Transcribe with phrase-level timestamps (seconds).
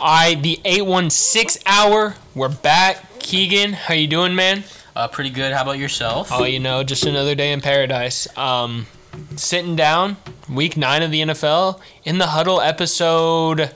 [0.00, 2.14] I the 816 hour.
[2.34, 3.18] We're back.
[3.18, 4.64] Keegan, how you doing, man?
[4.96, 5.52] Uh, pretty good.
[5.52, 6.30] How about yourself?
[6.32, 8.26] Oh, you know, just another day in paradise.
[8.36, 8.86] Um,
[9.36, 10.16] sitting down,
[10.48, 13.72] week nine of the NFL in the huddle, episode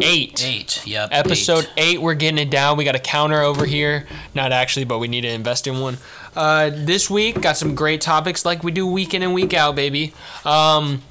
[0.00, 0.44] eight.
[0.44, 0.86] Eight.
[0.86, 1.08] Yep.
[1.10, 1.94] Episode eight.
[1.94, 2.76] eight, we're getting it down.
[2.76, 4.06] We got a counter over here.
[4.34, 5.98] Not actually, but we need to invest in one.
[6.36, 9.74] Uh, this week, got some great topics like we do week in and week out,
[9.74, 10.14] baby.
[10.44, 11.02] Um,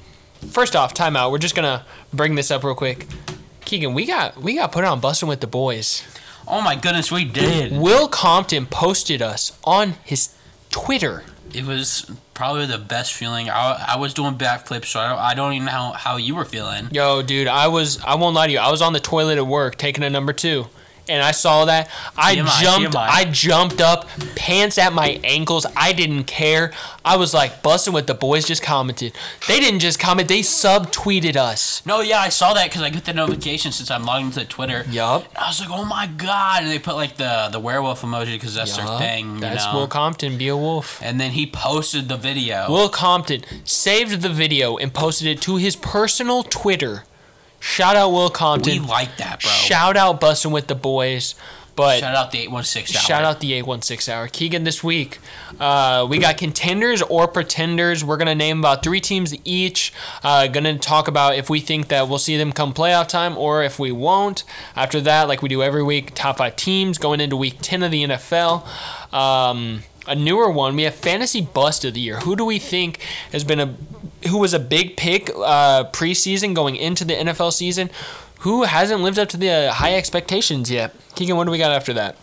[0.50, 1.30] first off, timeout.
[1.30, 3.06] We're just gonna bring this up real quick.
[3.68, 6.02] Keegan, we got we got put on Bussin' with the boys.
[6.46, 7.70] Oh my goodness, we did.
[7.70, 10.34] Will Compton posted us on his
[10.70, 11.24] Twitter.
[11.52, 13.50] It was probably the best feeling.
[13.50, 16.34] I, I was doing backflips, so I don't, I don't even know how, how you
[16.34, 16.88] were feeling.
[16.92, 18.58] Yo, dude, I was I won't lie to you.
[18.58, 20.68] I was on the toilet at work taking a number two.
[21.08, 21.88] And I saw that.
[22.16, 23.08] I TMI, jumped TMI.
[23.08, 25.64] I jumped up, pants at my ankles.
[25.76, 26.72] I didn't care.
[27.04, 29.14] I was like Bussin' with the boys just commented.
[29.46, 31.84] They didn't just comment, they subtweeted us.
[31.86, 34.84] No, yeah, I saw that because I get the notification since I'm logged into Twitter.
[34.90, 35.24] Yup.
[35.36, 36.62] I was like, oh my god!
[36.64, 39.36] And they put like the the werewolf emoji because that's their thing.
[39.36, 39.74] You That's know?
[39.80, 41.00] Will Compton, be a wolf.
[41.02, 42.66] and then he posted the video.
[42.68, 47.04] Will Compton saved the video and posted it to his personal Twitter.
[47.60, 48.82] Shout out Will Compton.
[48.82, 49.50] we like that, bro.
[49.50, 51.34] Shout out Bussin' with the boys.
[51.78, 52.90] But Shout out the eight one six.
[52.90, 54.26] Shout out the 816 hour.
[54.26, 55.20] Keegan, this week,
[55.60, 58.04] uh, we got contenders or pretenders.
[58.04, 59.92] We're going to name about three teams each.
[60.24, 63.38] Uh, going to talk about if we think that we'll see them come playoff time
[63.38, 64.42] or if we won't.
[64.74, 67.92] After that, like we do every week, top five teams going into week 10 of
[67.92, 68.66] the NFL.
[69.14, 72.18] Um, a newer one, we have fantasy bust of the year.
[72.20, 73.00] Who do we think
[73.32, 73.74] has been a
[74.28, 77.90] who was a big pick uh, preseason going into the NFL season?
[78.40, 80.94] Who hasn't lived up to the uh, high expectations yet?
[81.14, 82.16] Keegan, what do we got after that?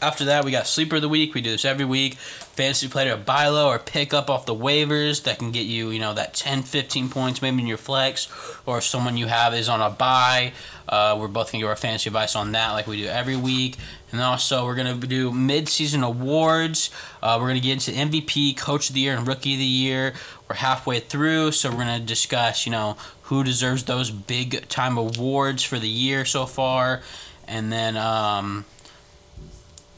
[0.00, 1.34] After that, we got sleeper of the week.
[1.34, 2.16] We do this every week.
[2.54, 5.90] Fantasy player to buy low or pick up off the waivers that can get you,
[5.90, 8.28] you know, that 10, 15 points maybe in your flex.
[8.64, 10.52] Or if someone you have is on a buy,
[10.88, 13.36] uh, we're both going to give our fantasy advice on that like we do every
[13.36, 13.76] week.
[14.12, 16.90] And also, we're going to do mid-season awards.
[17.20, 19.64] Uh, we're going to get into MVP, Coach of the Year, and Rookie of the
[19.64, 20.14] Year.
[20.48, 25.64] We're halfway through, so we're going to discuss, you know, who deserves those big-time awards
[25.64, 27.02] for the year so far.
[27.48, 27.96] And then...
[27.96, 28.64] Um,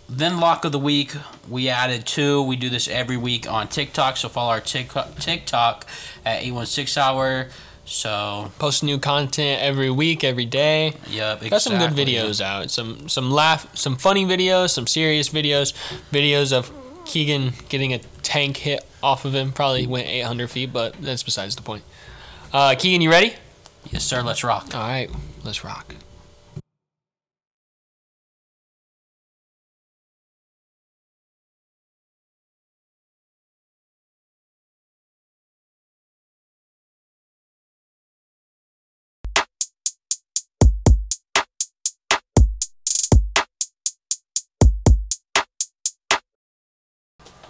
[0.09, 1.13] then lock of the week,
[1.49, 2.43] we added two.
[2.43, 5.87] We do this every week on TikTok, so follow our TikTok, TikTok
[6.25, 7.49] at 816 hour.
[7.89, 10.95] So, post new content every week, every day.
[11.09, 12.69] yep, Got some good videos out.
[12.71, 15.73] Some some laugh, some funny videos, some serious videos,
[16.11, 16.73] videos of
[17.05, 19.53] Keegan getting a tank hit off of him.
[19.53, 21.85] Probably went 800 feet, but that's besides the point.
[22.53, 23.35] Uh, Keegan, you ready?
[23.93, 24.21] Yes, sir.
[24.23, 24.75] Let's rock.
[24.75, 25.09] All right,
[25.45, 25.95] let's rock.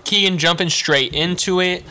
[0.06, 1.84] Keegan jumping straight into it.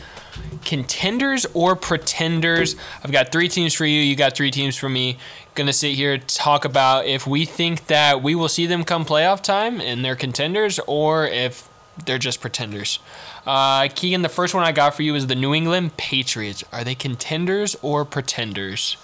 [0.64, 2.74] Contenders or pretenders?
[3.04, 4.00] I've got three teams for you.
[4.00, 5.18] You got three teams for me.
[5.54, 9.42] Gonna sit here talk about if we think that we will see them come playoff
[9.42, 11.68] time and they're contenders, or if
[12.04, 12.98] they're just pretenders.
[13.46, 16.64] Uh, Keegan, the first one I got for you is the New England Patriots.
[16.72, 18.96] Are they contenders or pretenders?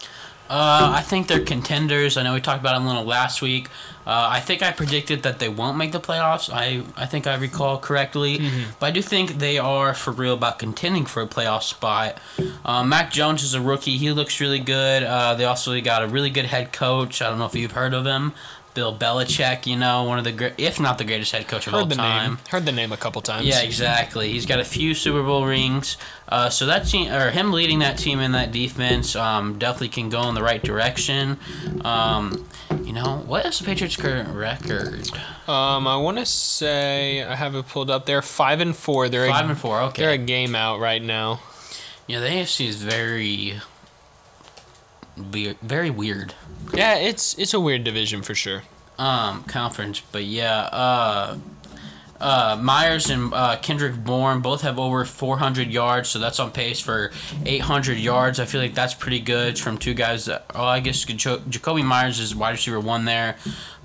[0.50, 2.16] Uh, I think they're contenders.
[2.18, 3.68] I know we talked about them a little last week.
[4.06, 6.50] Uh, I think I predicted that they won't make the playoffs.
[6.52, 8.40] I, I think I recall correctly.
[8.78, 12.18] But I do think they are for real about contending for a playoff spot.
[12.64, 13.96] Uh, Mac Jones is a rookie.
[13.96, 15.04] He looks really good.
[15.04, 17.22] Uh, they also got a really good head coach.
[17.22, 18.32] I don't know if you've heard of him.
[18.74, 21.74] Bill Belichick, you know, one of the great, if not the greatest head coach of
[21.74, 22.30] all Heard the time.
[22.32, 22.38] name.
[22.48, 23.46] Heard the name a couple times.
[23.46, 24.32] Yeah, exactly.
[24.32, 25.96] He's got a few Super Bowl rings.
[26.28, 30.08] Uh, so that team, or him leading that team in that defense, um, definitely can
[30.08, 31.38] go in the right direction.
[31.84, 32.46] Um,
[32.84, 35.10] you know, what is the Patriots' current record?
[35.46, 38.06] Um, I want to say I have it pulled up.
[38.06, 39.08] They're five and four.
[39.08, 39.80] They're Five a, and four.
[39.82, 41.40] Okay, They're a game out right now.
[42.06, 43.60] Yeah, the AFC is very,
[45.16, 46.34] weird, very weird.
[46.74, 48.62] Yeah, it's it's a weird division for sure.
[48.98, 50.00] um, conference.
[50.12, 51.38] But yeah, uh,
[52.20, 56.78] uh, Meyers and uh, Kendrick Bourne both have over 400 yards, so that's on pace
[56.80, 57.10] for
[57.44, 58.38] 800 yards.
[58.38, 60.26] I feel like that's pretty good from two guys.
[60.26, 63.36] That, oh, I guess Jaco- Jakobi Meyers is wide receiver one there,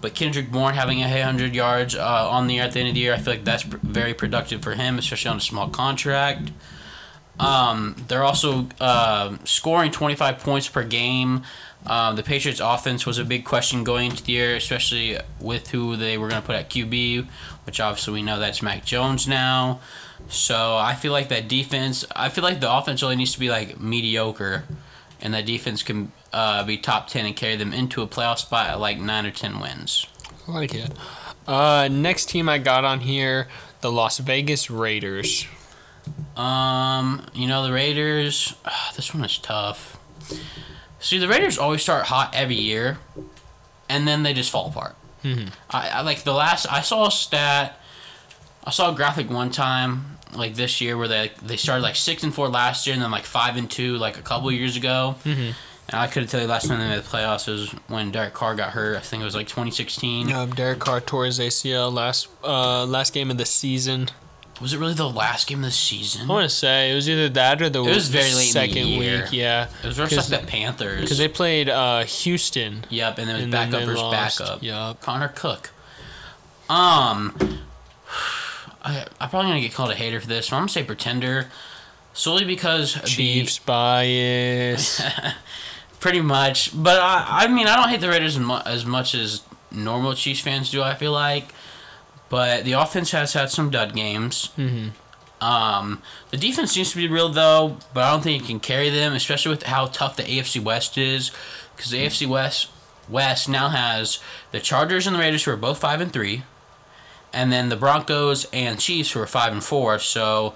[0.02, 2.94] but Kendrick Bourne having a 800 yards uh, on the year at the end of
[2.96, 5.70] the year, I feel like that's pr- very productive for him, especially on a small
[5.70, 6.52] contract.
[7.40, 11.44] Um, they're also uh, scoring 25 points per game.
[11.86, 15.96] Um, the Patriots' offense was a big question going into the year, especially with who
[15.96, 17.28] they were going to put at QB,
[17.66, 19.80] which obviously we know that's Mac Jones now.
[20.30, 23.50] So I feel like that defense, I feel like the offense only needs to be
[23.50, 24.64] like mediocre,
[25.22, 28.70] and that defense can uh, be top ten and carry them into a playoff spot
[28.70, 30.08] at like nine or ten wins.
[30.48, 30.92] I like it.
[31.48, 33.48] Uh, next team I got on here,
[33.80, 35.48] the Las Vegas Raiders.
[36.36, 38.54] Um, you know the Raiders.
[38.66, 39.98] ah, this one is tough.
[41.00, 42.98] See, the Raiders always start hot every year,
[43.90, 44.96] and then they just fall apart.
[45.24, 45.50] Mhm.
[45.70, 46.66] I, I like the last.
[46.72, 47.80] I saw a stat.
[48.64, 52.24] I saw a graphic one time, like this year, where they they started like six
[52.24, 55.16] and four last year, and then like five and two like a couple years ago.
[55.26, 55.54] Mhm.
[55.90, 58.56] And I couldn't tell you last time they made the playoffs was when Derek Carr
[58.56, 58.98] got hurt.
[58.98, 60.34] I think it was like 2016.
[60.34, 64.10] Um, Derek Carr tore his ACL last uh, last game of the season.
[64.62, 66.30] Was it really the last game of the season?
[66.30, 67.92] I want to say it was either that or the week.
[67.92, 69.22] It was very late in the second year.
[69.24, 69.32] week.
[69.34, 71.02] Yeah, It was versus like the Panthers.
[71.02, 72.86] because they played uh, Houston.
[72.90, 74.40] Yep, and it was and backup versus lost.
[74.40, 74.64] backup.
[74.64, 75.02] Yup.
[75.02, 75.70] Connor Cook.
[76.70, 77.36] Um,
[78.84, 80.48] I, I'm probably gonna get called a hater for this.
[80.48, 81.50] So I'm gonna say pretender,
[82.14, 85.02] solely because the- Chiefs bias.
[86.00, 86.72] pretty much.
[86.74, 90.14] But I, I mean, I don't hate the Raiders as, mu- as much as normal
[90.14, 90.82] Chiefs fans do.
[90.82, 91.46] I feel like,
[92.30, 94.48] but the offense has had some dud games.
[94.56, 94.90] hmm
[95.40, 96.02] Um,
[96.32, 99.14] the defense seems to be real though, but I don't think it can carry them,
[99.14, 101.32] especially with how tough the AFC West is.
[101.76, 102.70] Because the AFC West
[103.08, 104.20] West now has
[104.52, 106.44] the Chargers and the Raiders who are both five and three,
[107.32, 110.00] and then the Broncos and Chiefs who are five and four.
[110.00, 110.56] So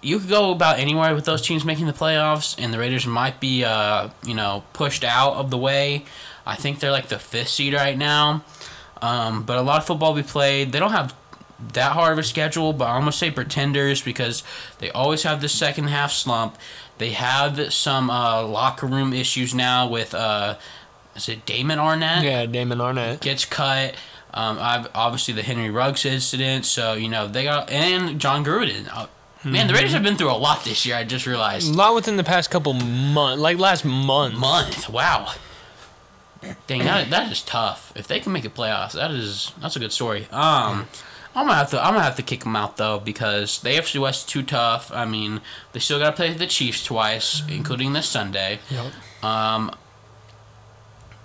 [0.00, 3.40] you could go about anywhere with those teams making the playoffs, and the Raiders might
[3.40, 6.04] be, uh, you know, pushed out of the way.
[6.46, 8.44] I think they're like the fifth seed right now.
[9.02, 10.72] Um, but a lot of football we played.
[10.72, 11.14] They don't have
[11.72, 14.42] that hard of a schedule, but I'm gonna say pretenders because
[14.78, 16.56] they always have the second half slump.
[16.98, 20.56] They have some uh, locker room issues now with uh,
[21.16, 22.22] is it Damon Arnette?
[22.22, 23.20] Yeah, Damon Arnette.
[23.20, 23.94] gets cut.
[24.34, 26.64] Um, I've obviously the Henry Ruggs incident.
[26.64, 28.88] So you know they got and Jon Gruden.
[28.92, 29.06] Uh,
[29.44, 30.96] Man, the Raiders have been through a lot this year.
[30.96, 34.34] I just realized A lot within the past couple months, like last month.
[34.34, 34.88] Month.
[34.88, 35.32] Wow.
[36.66, 37.92] Dang, that, that is tough.
[37.96, 40.26] If they can make it playoffs, that is that's a good story.
[40.30, 40.86] Um,
[41.34, 44.00] I'm gonna have to I'm gonna have to kick them out though because the AFC
[44.00, 44.90] West is too tough.
[44.92, 45.40] I mean,
[45.72, 48.60] they still gotta play the Chiefs twice, including this Sunday.
[48.70, 48.92] Yep.
[49.24, 49.70] Um,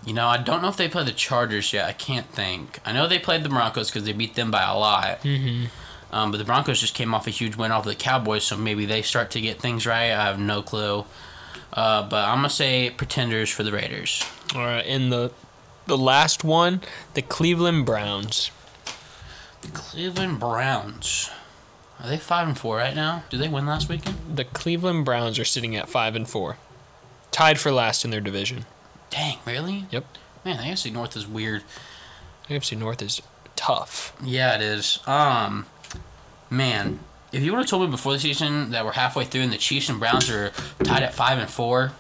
[0.06, 1.86] you know, I don't know if they play the Chargers yet.
[1.86, 2.80] I can't think.
[2.86, 5.19] I know they played the Broncos because they beat them by a lot.
[5.19, 5.65] hmm
[6.12, 8.86] Um, but the Broncos just came off a huge win off the Cowboys, so maybe
[8.86, 10.12] they start to get things right.
[10.12, 11.06] I have no clue.
[11.73, 14.23] Uh, but I'm gonna say pretenders for the Raiders.
[14.55, 15.31] All right, and the
[15.87, 16.81] the last one,
[17.13, 18.51] the Cleveland Browns.
[19.61, 21.29] The Cleveland Browns.
[21.99, 23.23] Are they five and four right now?
[23.29, 24.17] Did they win last weekend?
[24.35, 26.57] The Cleveland Browns are sitting at five and four,
[27.31, 28.65] tied for last in their division.
[29.09, 29.85] Dang, really?
[29.89, 30.05] Yep.
[30.45, 31.63] Man, the AFC North is weird.
[32.47, 33.21] The AFC North is
[33.55, 34.15] tough.
[34.21, 34.99] Yeah, it is.
[35.07, 35.65] Um,
[36.49, 36.99] man,
[37.33, 39.57] if you would have told me before the season that we're halfway through and the
[39.57, 40.51] Chiefs and Browns are
[40.83, 41.91] tied at five and four,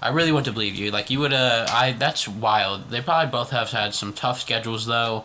[0.00, 0.90] I really to believe you.
[0.90, 1.68] Like you would have.
[1.70, 2.90] I that's wild.
[2.90, 5.24] They probably both have had some tough schedules though.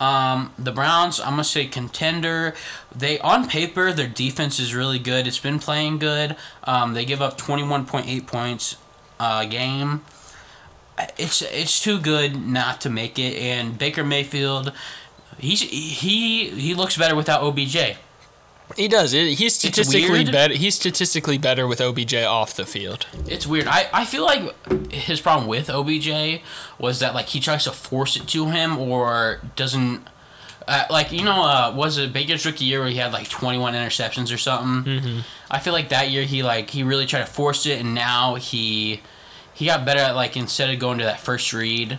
[0.00, 2.54] Um, the Browns, I'm gonna say contender.
[2.94, 5.26] They on paper their defense is really good.
[5.26, 6.36] It's been playing good.
[6.64, 8.76] Um, they give up 21.8 points
[9.18, 10.02] a game.
[11.18, 13.36] It's it's too good not to make it.
[13.36, 14.72] And Baker Mayfield,
[15.36, 17.96] he's he he looks better without OBJ.
[18.76, 19.12] He does.
[19.14, 20.54] It, he's statistically better.
[20.54, 23.06] He's statistically better with OBJ off the field.
[23.26, 23.66] It's weird.
[23.66, 26.42] I, I feel like his problem with OBJ
[26.78, 30.06] was that like he tries to force it to him or doesn't.
[30.66, 33.58] Uh, like you know, uh, was it Baker's rookie year where he had like twenty
[33.58, 35.00] one interceptions or something?
[35.00, 35.20] Mm-hmm.
[35.50, 38.34] I feel like that year he like he really tried to force it, and now
[38.34, 39.00] he
[39.54, 41.98] he got better at like instead of going to that first read,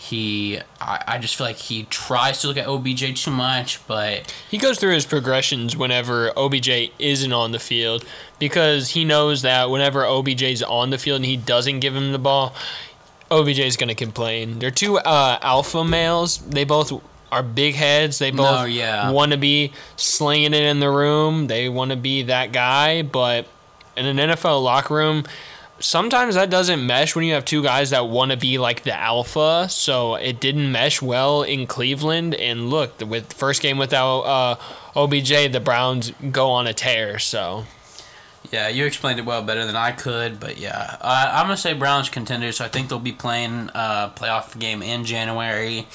[0.00, 4.32] he I, I just feel like he tries to look at OBJ too much, but
[4.48, 8.04] He goes through his progressions whenever OBJ isn't on the field
[8.38, 12.18] because he knows that whenever OBJ's on the field and he doesn't give him the
[12.18, 12.54] ball,
[13.30, 14.60] OBJ's going to complain.
[14.60, 16.38] They're two uh, alpha males.
[16.38, 16.92] They both
[17.32, 18.20] are big heads.
[18.20, 19.10] They both No, yeah.
[19.10, 21.48] want to be slinging it in the room.
[21.48, 23.46] They want to be that guy, but
[23.96, 25.24] in an NFL locker room,
[25.80, 28.94] sometimes that doesn't mesh when you have two guys that want to be like the
[28.94, 29.66] alpha.
[29.70, 32.34] So it didn't mesh well in Cleveland.
[32.34, 34.56] And look, with first game without uh,
[34.96, 37.18] OBJ, the Browns go on a tear.
[37.18, 37.64] So
[38.50, 41.72] Yeah, you explained it well better than I could, but yeah, uh, I'm gonna say
[41.74, 42.56] Browns contenders.
[42.56, 45.86] So I think they'll be playing a playoff game in January,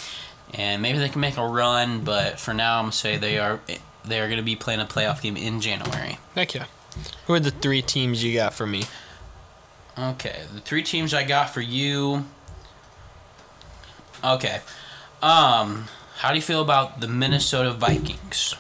[0.54, 2.02] and maybe they can make a run.
[2.04, 3.60] But for now, I'm gonna say they are
[4.06, 6.20] they are gonna be playing a playoff game in January.
[6.36, 6.66] heck yeah.
[7.26, 8.84] Who are the three teams you got for me?
[9.98, 12.26] Okay, the three teams I got for you.
[14.24, 14.62] Okay,
[15.22, 18.56] um, how do you feel about the Minnesota Vikings?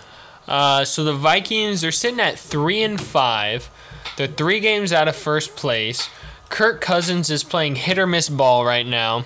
[0.47, 3.69] Uh, so the Vikings are sitting at three and five.
[4.17, 6.09] They're three games out of first place.
[6.49, 9.25] Kirk Cousins is playing hit or miss ball right now.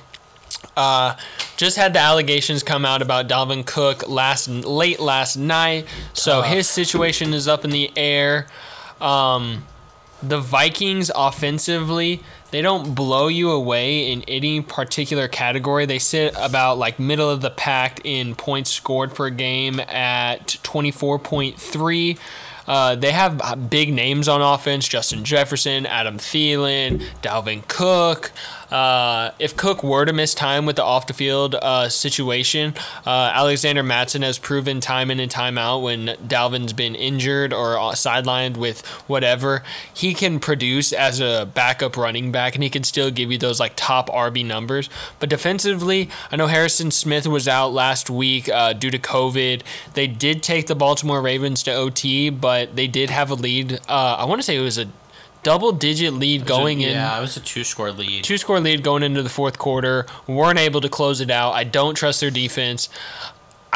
[0.78, 1.18] Uh,
[1.58, 6.52] just had the allegations come out about Dalvin Cook last late last night, so Tough.
[6.54, 8.48] his situation is up in the air.
[9.02, 9.66] Um,
[10.22, 12.22] the Vikings offensively,
[12.52, 15.86] they don't blow you away in any particular category.
[15.86, 22.18] They sit about like middle of the pack in points scored per game at 24.3.
[22.68, 28.32] Uh, they have uh, big names on offense Justin Jefferson, Adam Thielen, Dalvin Cook.
[28.72, 32.74] Uh, if Cook were to miss time with the off the field uh, situation,
[33.06, 37.78] uh, Alexander Mattison has proven time in and time out when Dalvin's been injured or
[37.78, 42.84] uh, sidelined with whatever, he can produce as a backup running back and he can
[42.84, 44.90] still give you those like top RB numbers.
[45.20, 49.62] But defensively, I know Harrison Smith was out last week uh, due to COVID.
[49.94, 53.80] They did take the Baltimore Ravens to OT, but they did have a lead.
[53.88, 54.88] I want to say it was a
[55.48, 58.24] double digit lead going in Yeah, it was a two score lead.
[58.26, 60.06] two score lead going into the fourth quarter.
[60.28, 61.54] weren't able to close it out.
[61.54, 62.90] I don't trust their defense.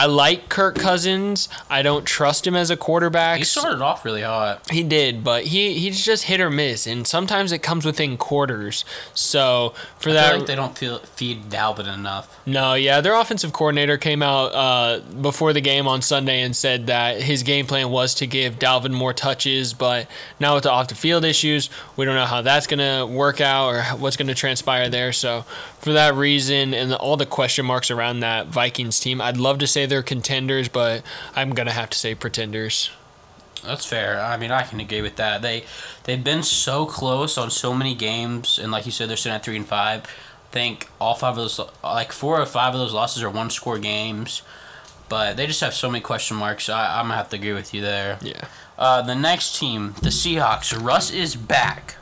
[0.02, 1.48] I like Kirk Cousins.
[1.70, 3.38] I don't trust him as a quarterback.
[3.38, 4.68] He started off really hot.
[4.72, 8.84] He did, but he he's just hit or miss, and sometimes it comes within quarters.
[9.14, 12.36] So for I that, like they don't feel, feed Dalvin enough.
[12.48, 16.88] no, yeah, their offensive coordinator came out uh, before the game on Sunday and said
[16.88, 20.08] that his game plan was to give Dalvin more touches, but
[20.40, 23.68] now with the off the field issues, we don't know how that's gonna work out
[23.68, 25.14] or what's gonna transpire there.
[25.14, 25.46] So
[25.82, 29.68] for that reason and all the question marks around that Vikings team, I'd love to
[29.68, 31.04] say they're contenders, but
[31.36, 32.92] I'm gonna have to say pretenders.
[33.64, 34.20] That's fair.
[34.20, 35.42] I mean, I can agree with that.
[35.42, 35.66] They
[36.04, 39.44] they've been so close on so many games, and like you said, they're sitting at
[39.44, 40.04] three and five.
[40.04, 43.50] I think all five of those, like four or five of those losses are one
[43.50, 44.42] score games,
[45.10, 46.70] but they just have so many question marks.
[46.70, 48.20] I, I'm gonna have to agree with you there.
[48.22, 48.46] Yeah.
[48.78, 50.80] Uh, the next team, the Seahawks.
[50.80, 51.98] Russ is back.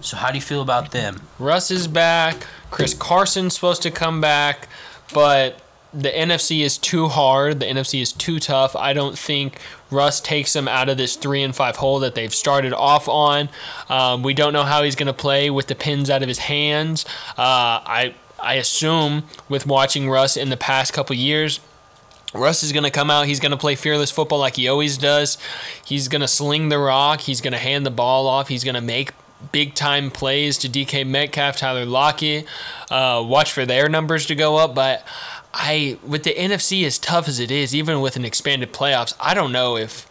[0.00, 1.20] So how do you feel about them?
[1.38, 2.46] Russ is back.
[2.72, 4.66] Chris Carson's supposed to come back,
[5.12, 5.60] but
[5.92, 7.60] the NFC is too hard.
[7.60, 8.74] The NFC is too tough.
[8.74, 9.58] I don't think
[9.90, 13.50] Russ takes them out of this three and five hole that they've started off on.
[13.90, 16.38] Um, we don't know how he's going to play with the pins out of his
[16.38, 17.04] hands.
[17.36, 21.60] Uh, I I assume with watching Russ in the past couple years.
[22.34, 23.26] Russ is going to come out.
[23.26, 25.36] He's going to play fearless football like he always does.
[25.84, 27.20] He's going to sling the rock.
[27.20, 28.48] He's going to hand the ball off.
[28.48, 29.12] He's going to make
[29.50, 32.46] big time plays to DK Metcalf, Tyler Lockett.
[32.90, 34.74] Uh, watch for their numbers to go up.
[34.74, 35.06] But
[35.52, 39.34] I, with the NFC as tough as it is, even with an expanded playoffs, I
[39.34, 40.08] don't know if,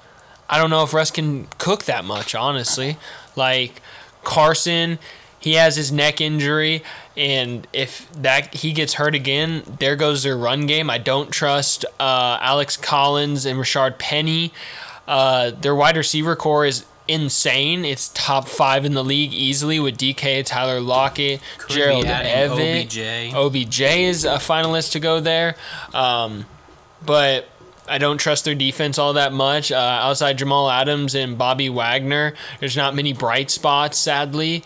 [0.50, 2.35] I don't know if Russ can cook that much.
[2.35, 2.97] Honestly,
[3.35, 3.81] like
[4.23, 5.00] Carson,
[5.39, 6.83] he has his neck injury,
[7.17, 10.89] and if that he gets hurt again, there goes their run game.
[10.89, 14.53] I don't trust uh, Alex Collins and Rashaad Penny.
[15.07, 17.86] Uh, their wide receiver core is insane.
[17.86, 22.86] It's top five in the league easily with DK, Tyler Lockett, Could Gerald Everett.
[22.86, 23.34] OBJ.
[23.34, 25.55] OBJ is a finalist to go there.
[25.93, 26.46] Um,
[27.05, 27.48] but
[27.88, 29.72] I don't trust their defense all that much.
[29.72, 34.63] Uh, outside Jamal Adams and Bobby Wagner, there's not many bright spots, sadly.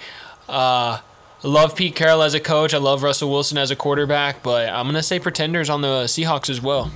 [0.47, 0.99] Uh,
[1.43, 2.73] I love Pete Carroll as a coach.
[2.73, 6.03] I love Russell Wilson as a quarterback, but I'm going to say pretenders on the
[6.05, 6.91] Seahawks as well.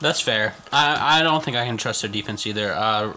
[0.00, 0.54] That's fair.
[0.72, 2.72] I, I don't think I can trust their defense either.
[2.72, 3.14] Uh,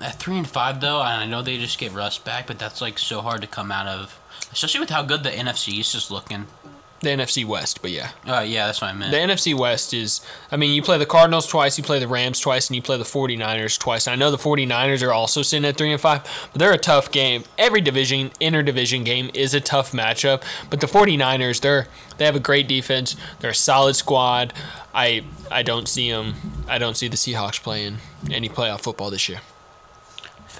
[0.00, 2.80] at three and five though, and I know they just get Russ back, but that's
[2.80, 4.20] like so hard to come out of,
[4.52, 6.46] especially with how good the NFC East is looking.
[7.00, 8.10] The NFC West, but yeah.
[8.24, 9.10] Uh, yeah, that's what I meant.
[9.10, 10.20] The NFC West is,
[10.52, 12.96] I mean, you play the Cardinals twice, you play the Rams twice, and you play
[12.96, 14.06] the 49ers twice.
[14.06, 16.78] And I know the 49ers are also sitting at 3 and 5, but they're a
[16.78, 17.42] tough game.
[17.58, 21.88] Every division, interdivision game is a tough matchup, but the 49ers, they're
[22.18, 23.16] they have a great defense.
[23.40, 24.54] They're a solid squad.
[24.94, 26.34] I I don't see them
[26.68, 27.98] I don't see the Seahawks playing
[28.30, 29.40] any playoff football this year.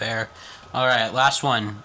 [0.03, 0.29] Fair.
[0.75, 1.83] All right, last one.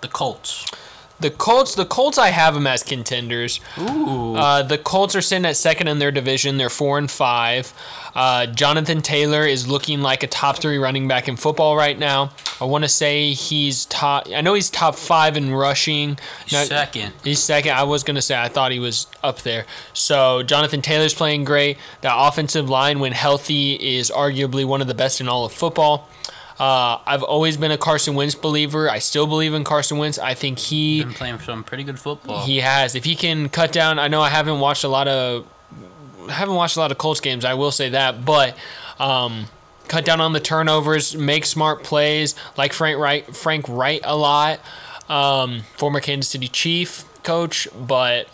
[0.00, 0.70] The Colts.
[1.18, 3.60] The Colts, the Colts, I have them as contenders.
[3.78, 4.34] Ooh.
[4.34, 6.56] Uh, the Colts are sitting at second in their division.
[6.56, 7.72] They're four and five.
[8.14, 12.32] Uh, Jonathan Taylor is looking like a top three running back in football right now.
[12.60, 14.26] I want to say he's top.
[14.34, 16.18] I know he's top five in rushing.
[16.50, 17.12] Now- Second.
[17.22, 17.72] He's second.
[17.72, 19.64] I was gonna say I thought he was up there.
[19.94, 21.78] So Jonathan Taylor's playing great.
[22.00, 26.08] The offensive line, when healthy, is arguably one of the best in all of football.
[26.62, 28.88] Uh, I've always been a Carson Wentz believer.
[28.88, 30.16] I still believe in Carson Wentz.
[30.16, 32.46] I think he Been playing some pretty good football.
[32.46, 32.94] he has.
[32.94, 35.44] If he can cut down, I know I haven't watched a lot of,
[36.28, 37.44] I haven't watched a lot of Colts games.
[37.44, 38.56] I will say that, but
[39.00, 39.46] um,
[39.88, 44.60] cut down on the turnovers, make smart plays, like Frank Reich, Frank Reich a lot,
[45.08, 47.66] um, former Kansas City Chief coach.
[47.76, 48.28] But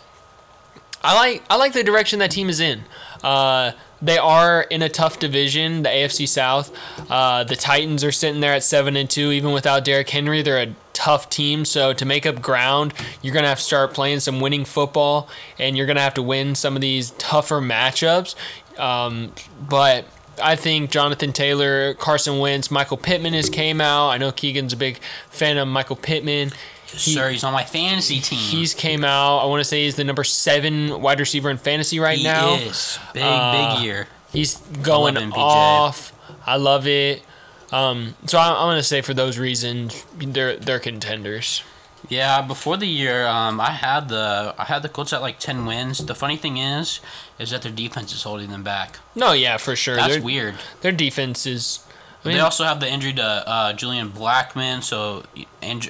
[1.03, 2.83] I like I like the direction that team is in.
[3.23, 3.71] Uh,
[4.01, 6.71] they are in a tough division, the AFC South.
[7.09, 10.41] Uh, the Titans are sitting there at seven and two, even without Derrick Henry.
[10.41, 11.65] They're a tough team.
[11.65, 15.77] So to make up ground, you're gonna have to start playing some winning football, and
[15.77, 18.35] you're gonna have to win some of these tougher matchups.
[18.77, 20.05] Um, but
[20.41, 24.09] I think Jonathan Taylor, Carson Wentz, Michael Pittman has came out.
[24.09, 26.51] I know Keegan's a big fan of Michael Pittman.
[26.91, 28.39] He, Sir, he's on my fantasy team.
[28.39, 29.39] He's came out.
[29.39, 32.55] I want to say he's the number seven wide receiver in fantasy right he now.
[32.55, 34.07] is big, uh, big year.
[34.31, 36.13] He's going I off.
[36.45, 37.23] I love it.
[37.71, 41.63] Um, so I'm, I'm going to say for those reasons, they're they're contenders.
[42.07, 45.65] Yeah, before the year, um, I had the I had the Colts at like ten
[45.65, 45.99] wins.
[45.99, 47.01] The funny thing is,
[47.37, 48.99] is that their defense is holding them back.
[49.15, 49.95] No, yeah, for sure.
[49.95, 50.55] That's their, weird.
[50.81, 51.85] Their defense is.
[52.23, 55.23] I mean, they also have the injury to uh, Julian Blackmon, so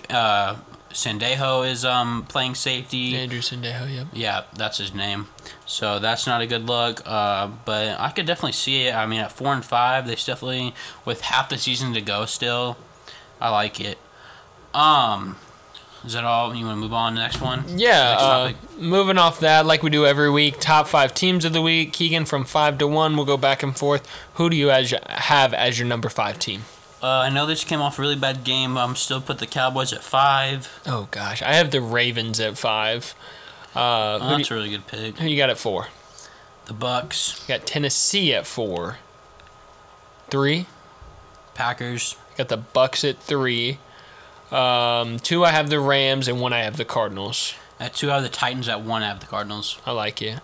[0.09, 0.55] uh,
[0.91, 3.15] Sendejo is um, playing safety.
[3.15, 4.07] Andrew Sendejo, yep.
[4.13, 5.27] Yeah, that's his name.
[5.65, 7.01] So that's not a good look.
[7.05, 8.95] Uh, but I could definitely see it.
[8.95, 10.73] I mean, at four and five, they definitely
[11.05, 12.77] with half the season to go still.
[13.39, 13.97] I like it.
[14.73, 15.37] Um,
[16.05, 16.55] is that all?
[16.55, 17.65] You want to move on to the next one?
[17.67, 18.11] Yeah.
[18.11, 21.61] Next uh, moving off that, like we do every week, top five teams of the
[21.61, 21.93] week.
[21.93, 24.09] Keegan, from five to one, we'll go back and forth.
[24.35, 26.63] Who do you as, have as your number five team?
[27.01, 28.77] Uh, I know this came off a really bad game.
[28.77, 30.81] I'm still put the Cowboys at five.
[30.85, 33.15] Oh gosh, I have the Ravens at five.
[33.75, 35.17] Uh, oh, that's you, a really good pick.
[35.17, 35.87] Who you got at four?
[36.65, 37.41] The Bucs.
[37.41, 38.97] You got Tennessee at four.
[40.29, 40.65] Three.
[41.53, 42.15] Packers.
[42.37, 43.79] got the Bucs at three.
[44.51, 47.53] Um, two, I have the Rams, and one, I have the Cardinals.
[47.79, 48.67] At two, I have the Titans.
[48.67, 49.79] At one, I have the Cardinals.
[49.85, 50.37] I like you.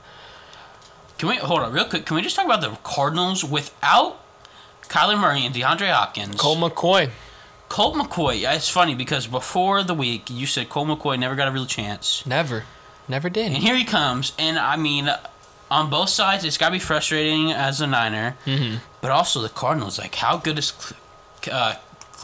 [1.18, 2.06] Can we hold on real quick?
[2.06, 4.20] Can we just talk about the Cardinals without
[4.86, 6.36] Kyler Murray and DeAndre Hopkins?
[6.36, 7.10] Colt McCoy.
[7.70, 8.42] Colt McCoy.
[8.42, 11.66] Yeah, it's funny because before the week, you said Colt McCoy never got a real
[11.66, 12.26] chance.
[12.26, 12.64] Never,
[13.08, 13.48] never did.
[13.48, 15.10] And here he comes, and I mean,
[15.72, 18.78] on both sides, it's got to be frustrating as a Niner, mm-hmm.
[19.02, 19.98] but also the Cardinals.
[19.98, 20.74] Like, how good is
[21.52, 21.76] uh,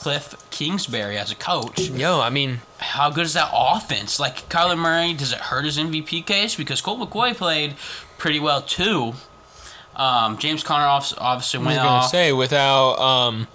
[0.01, 1.79] Kliff Kingsbury as a coach.
[1.89, 4.19] Yo, I mean, how good is that offense?
[4.19, 6.55] Like Kyler Murray, does it hurt his MVP case?
[6.55, 7.75] Because Colt McCoy played
[8.17, 9.13] pretty well too.
[9.95, 13.47] Um, James Conner obviously went I was gonna say without um,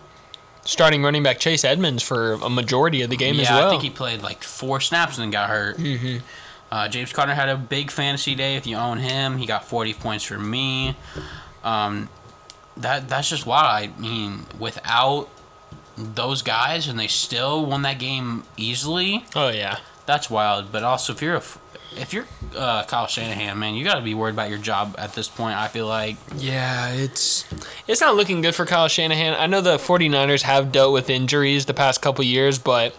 [0.65, 3.69] starting running back Chase Edmonds for a majority of the game yeah, as well.
[3.69, 5.79] I think he played like four snaps and then got hurt.
[5.79, 6.19] Mm-hmm.
[6.71, 8.57] Uh, James Conner had a big fantasy day.
[8.57, 10.97] If you own him, he got 40 points for me.
[11.65, 12.09] Um,
[12.77, 15.29] that that's just why I mean without
[15.97, 19.25] those guys and they still won that game easily.
[19.35, 20.71] Oh yeah, that's wild.
[20.71, 21.43] But also, if you're a
[21.97, 25.15] if you're uh, Kyle Shanahan, man, you got to be worried about your job at
[25.15, 25.57] this point.
[25.57, 26.17] I feel like.
[26.37, 27.45] Yeah, it's
[27.87, 29.35] it's not looking good for Kyle Shanahan.
[29.35, 32.97] I know the 49ers have dealt with injuries the past couple years, but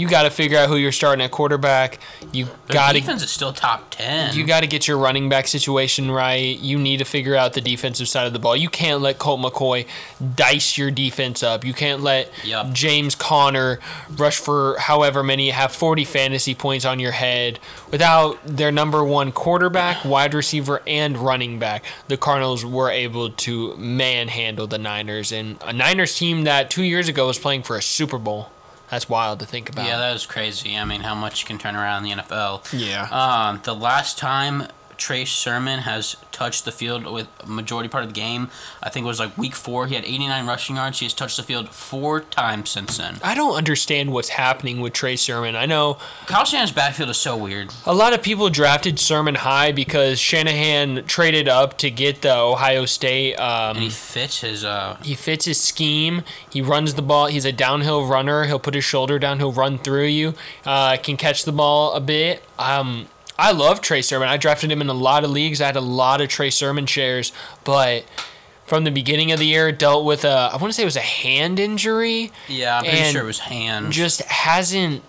[0.00, 1.98] you got to figure out who you're starting at quarterback.
[2.32, 4.34] You got to defense is still top ten.
[4.34, 6.58] You got to get your running back situation right.
[6.58, 8.56] You need to figure out the defensive side of the ball.
[8.56, 9.86] You can't let Colt McCoy
[10.34, 11.64] dice your defense up.
[11.64, 12.72] You can't let yep.
[12.72, 13.78] James Conner
[14.16, 17.58] rush for however many have 40 fantasy points on your head
[17.90, 21.84] without their number one quarterback, wide receiver, and running back.
[22.08, 27.08] The Cardinals were able to manhandle the Niners and a Niners team that two years
[27.08, 28.50] ago was playing for a Super Bowl.
[28.90, 29.86] That's wild to think about.
[29.86, 30.76] Yeah, that was crazy.
[30.76, 32.72] I mean, how much you can turn around in the NFL.
[32.72, 33.08] Yeah.
[33.10, 34.64] Um, the last time
[35.00, 38.50] Trey Sermon has touched the field with majority part of the game.
[38.82, 39.86] I think it was like week four.
[39.86, 40.98] He had 89 rushing yards.
[40.98, 43.16] He has touched the field four times since then.
[43.24, 45.56] I don't understand what's happening with Trey Sermon.
[45.56, 47.72] I know Kyle Shanahan's backfield is so weird.
[47.86, 52.84] A lot of people drafted Sermon high because Shanahan traded up to get the Ohio
[52.84, 53.36] State.
[53.36, 54.64] Um, and he fits his.
[54.64, 56.22] Uh, he fits his scheme.
[56.50, 57.26] He runs the ball.
[57.26, 58.44] He's a downhill runner.
[58.44, 59.38] He'll put his shoulder down.
[59.38, 60.34] He'll run through you.
[60.66, 62.44] Uh, can catch the ball a bit.
[62.58, 63.06] Um,
[63.40, 64.28] I love Trey Sermon.
[64.28, 65.62] I drafted him in a lot of leagues.
[65.62, 67.32] I had a lot of Trey Sermon shares,
[67.64, 68.04] but
[68.66, 70.96] from the beginning of the year dealt with a I want to say it was
[70.96, 72.32] a hand injury.
[72.48, 73.92] Yeah, I'm pretty sure it was hand.
[73.92, 75.02] Just hasn't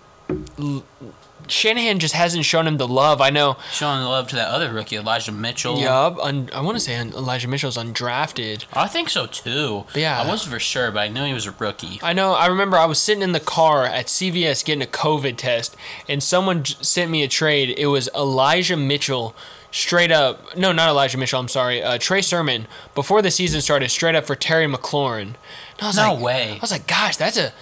[1.52, 3.20] Shanahan just hasn't shown him the love.
[3.20, 3.56] I know.
[3.72, 5.78] Showing the love to that other rookie, Elijah Mitchell.
[6.20, 8.64] Un- I want to say Elijah Mitchell's undrafted.
[8.72, 9.84] I think so too.
[9.92, 10.20] But yeah.
[10.20, 12.00] I wasn't for sure, but I knew he was a rookie.
[12.02, 12.32] I know.
[12.32, 15.76] I remember I was sitting in the car at CVS getting a COVID test,
[16.08, 17.74] and someone j- sent me a trade.
[17.76, 19.34] It was Elijah Mitchell
[19.70, 20.56] straight up.
[20.56, 21.40] No, not Elijah Mitchell.
[21.40, 21.82] I'm sorry.
[21.82, 25.34] Uh, Trey Sermon before the season started, straight up for Terry McLaurin.
[25.80, 26.52] No like, way.
[26.52, 27.52] I was like, gosh, that's a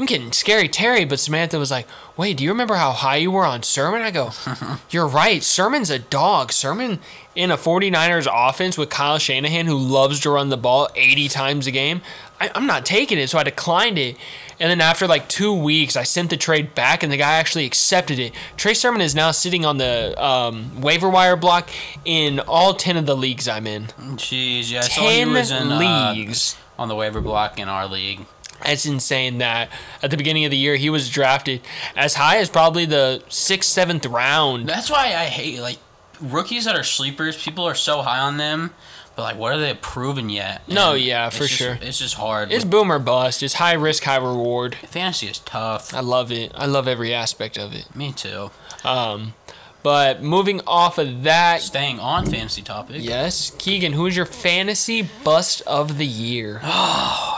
[0.00, 1.86] I'm getting scary Terry, but Samantha was like,
[2.16, 4.00] wait, do you remember how high you were on Sermon?
[4.00, 4.30] I go,
[4.90, 5.42] you're right.
[5.42, 6.52] Sermon's a dog.
[6.52, 7.00] Sermon
[7.36, 11.66] in a 49ers offense with Kyle Shanahan, who loves to run the ball 80 times
[11.66, 12.00] a game.
[12.40, 14.16] I, am not taking it, so I declined it.
[14.58, 17.66] And then after like two weeks, I sent the trade back, and the guy actually
[17.66, 18.32] accepted it.
[18.56, 21.68] Trey Sermon is now sitting on the um, waiver wire block
[22.06, 23.88] in all 10 of the leagues I'm in.
[24.16, 26.54] Jeez, yeah, I 10 saw he was in, leagues.
[26.54, 28.20] Uh, on the waiver block in our league.
[28.64, 29.68] It's insane that
[30.02, 31.60] at the beginning of the year he was drafted
[31.96, 34.68] as high as probably the sixth, seventh round.
[34.68, 35.78] That's why I hate like
[36.20, 37.42] rookies that are sleepers.
[37.42, 38.72] People are so high on them,
[39.16, 40.68] but like, what are they proven yet?
[40.68, 41.78] No, yeah, for just- sure.
[41.80, 42.52] It's just hard.
[42.52, 43.42] It's boom or bust.
[43.42, 44.74] It's high risk, high reward.
[44.88, 45.94] Fantasy is tough.
[45.94, 46.52] I love it.
[46.54, 47.94] I love every aspect of it.
[47.96, 48.50] Me too.
[48.84, 49.34] Um,
[49.82, 52.96] but moving off of that, Staying on fantasy topic.
[53.00, 56.60] yes, Keegan, who is your fantasy bust of the year?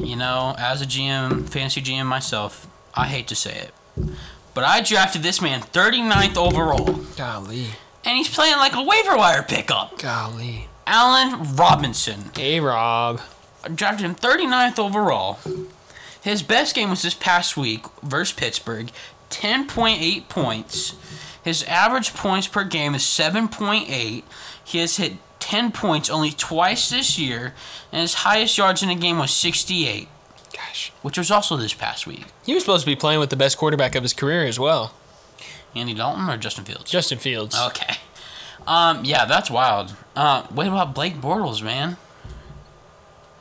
[0.00, 3.74] You know, as a GM, fantasy GM myself, I hate to say it,
[4.54, 7.66] but I drafted this man 39th overall, Golly,
[8.04, 9.98] and he's playing like a waiver wire pickup.
[9.98, 10.68] golly.
[10.86, 12.30] Allen Robinson.
[12.36, 13.20] Hey, Rob.
[13.64, 15.38] I drafted him 39th overall.
[16.20, 18.90] His best game was this past week versus Pittsburgh,
[19.30, 20.94] 10.8 points.
[21.42, 24.22] His average points per game is 7.8.
[24.64, 27.54] He has hit 10 points only twice this year,
[27.92, 30.08] and his highest yards in a game was 68,
[30.54, 32.24] Gosh, which was also this past week.
[32.46, 34.94] he was supposed to be playing with the best quarterback of his career as well,
[35.76, 36.90] Andy Dalton or Justin Fields?
[36.90, 37.56] Justin Fields.
[37.68, 37.96] Okay.
[38.66, 39.94] Um, yeah, that's wild.
[40.16, 41.98] Uh, what about Blake Bortles, man?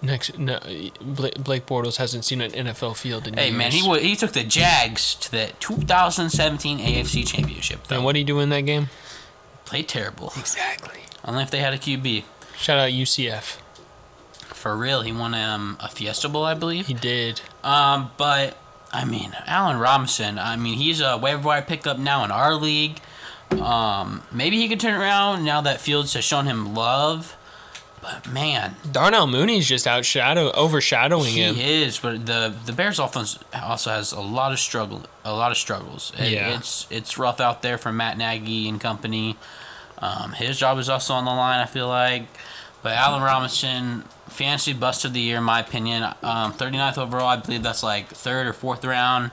[0.02, 0.60] Next, no,
[1.00, 3.58] Blake, Bortles hasn't seen an NFL field in Hey, years.
[3.58, 7.88] man, he he took the Jags to the 2017 AFC Championship.
[7.88, 7.96] Though.
[7.96, 8.90] And what did he do in that game?
[9.64, 10.34] Played terrible.
[10.38, 11.00] Exactly.
[11.26, 12.24] Only if they had a QB.
[12.58, 13.58] Shout out UCF.
[14.36, 16.88] For real, he won um, a Fiesta Bowl, I believe.
[16.88, 17.42] He did.
[17.64, 18.58] Um, but
[18.92, 20.38] I mean, Allen Robinson.
[20.40, 23.00] I mean, he's a waiver wire pickup now in our league.
[23.52, 27.36] Um, maybe he could turn around now that Fields has shown him love.
[28.02, 31.56] But man, Darnell Mooney's just outshadow overshadowing he him.
[31.56, 32.00] He is.
[32.00, 36.12] But the the Bears offense also has a lot of struggle, a lot of struggles.
[36.18, 36.58] It- Yeah.
[36.58, 39.38] it's it's rough out there for Matt Nagy and company.
[40.04, 41.60] Um, his job is also on the line.
[41.60, 42.24] I feel like.
[42.82, 46.04] But Allen Robinson, fantasy bust of the year, in my opinion.
[46.22, 49.32] Um, 39th overall, I believe that's like third or fourth round.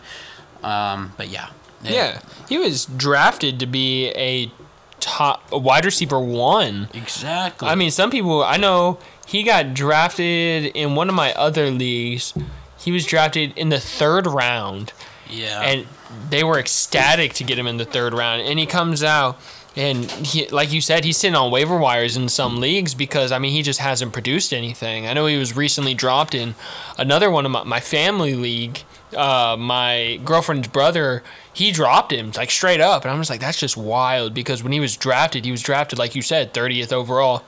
[0.62, 1.50] Um, but yeah.
[1.82, 4.52] Yeah, he was drafted to be a
[5.00, 6.88] top a wide receiver one.
[6.92, 7.68] Exactly.
[7.68, 12.34] I mean, some people I know he got drafted in one of my other leagues.
[12.78, 14.92] He was drafted in the third round,
[15.28, 15.62] yeah.
[15.62, 15.86] and
[16.28, 18.42] they were ecstatic to get him in the third round.
[18.42, 19.38] And he comes out,
[19.76, 23.38] and he, like you said, he's sitting on waiver wires in some leagues because I
[23.38, 25.06] mean he just hasn't produced anything.
[25.06, 26.54] I know he was recently dropped in
[26.98, 28.82] another one of my, my family league.
[29.16, 33.58] Uh, my girlfriend's brother, he dropped him like straight up, and I'm just like, that's
[33.58, 37.44] just wild because when he was drafted, he was drafted like you said, 30th overall,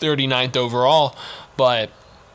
[0.00, 1.16] 39th overall,
[1.56, 1.90] but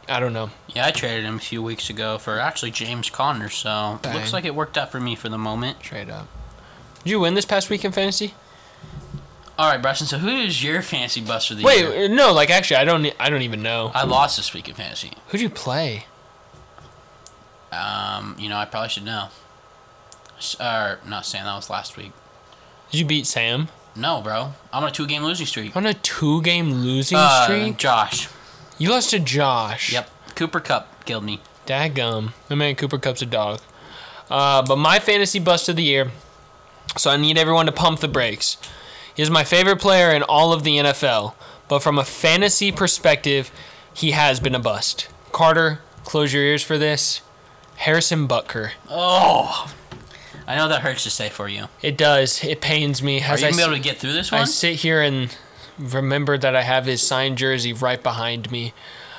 [0.08, 0.50] I don't know.
[0.70, 4.16] yeah, I traded him a few weeks ago for actually James Conner, so Dang.
[4.16, 5.78] looks like it worked out for me for the moment.
[5.84, 6.28] Straight up.
[7.04, 8.34] Did you win this past week in fantasy?
[9.60, 10.08] All right, Bryson.
[10.08, 11.90] So who is your fantasy bust of the year?
[11.92, 13.06] Wait, uh, no, like actually, I don't.
[13.20, 13.92] I don't even know.
[13.94, 15.12] I lost this week in fantasy.
[15.28, 16.06] Who'd you play?
[17.72, 19.28] Um, you know, I probably should know.
[20.62, 21.44] Or not Sam.
[21.46, 22.14] That was last week.
[22.90, 24.54] Did you beat Sam No, bro.
[24.72, 25.76] I'm on a two-game losing streak.
[25.76, 27.78] on a two-game losing Uh, streak?
[27.78, 28.30] Josh.
[28.78, 29.92] You lost to Josh.
[29.92, 30.10] Yep.
[30.36, 31.42] Cooper Kupp killed me.
[31.68, 32.32] Daggum.
[32.50, 33.60] My man Cooper Kupp's a dog.
[34.30, 36.12] Uh, but my fantasy bust of the year.
[36.98, 38.58] So I need everyone to pump the brakes.
[39.20, 41.34] He's my favorite player in all of the NFL,
[41.68, 43.52] but from a fantasy perspective,
[43.94, 45.10] he has been a bust.
[45.34, 47.20] Carter, close your ears for this.
[47.76, 48.72] Harrison Butker.
[48.90, 49.74] Oh,
[50.48, 51.66] I know that hurts to say for you.
[51.82, 52.42] It does.
[52.46, 53.20] It pains me.
[53.22, 54.48] Are As you I gonna be able to get through this I one?
[54.48, 55.36] sit here and
[55.78, 58.74] remember that I have his signed jersey right behind me.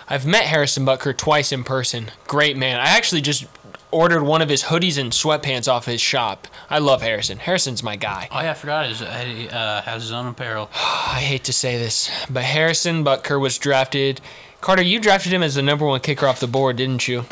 [0.09, 2.11] I've met Harrison Butker twice in person.
[2.27, 2.81] Great man.
[2.81, 3.45] I actually just
[3.91, 6.47] ordered one of his hoodies and sweatpants off his shop.
[6.69, 7.39] I love Harrison.
[7.39, 8.29] Harrison's my guy.
[8.31, 8.87] Oh yeah, I forgot.
[8.87, 10.71] His, he uh, has his own apparel.
[10.75, 14.21] I hate to say this, but Harrison Butker was drafted.
[14.61, 17.25] Carter, you drafted him as the number one kicker off the board, didn't you?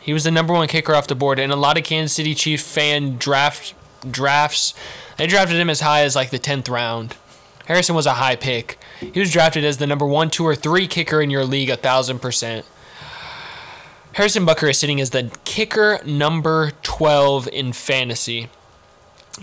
[0.00, 2.34] He was the number one kicker off the board, and a lot of Kansas City
[2.34, 3.74] Chiefs fan draft
[4.10, 4.72] drafts
[5.20, 7.14] they drafted him as high as like the tenth round.
[7.66, 8.78] Harrison was a high pick.
[9.00, 11.76] He was drafted as the number one, two, or three kicker in your league, a
[11.76, 12.64] thousand percent.
[14.14, 18.48] Harrison Butker is sitting as the kicker number twelve in fantasy.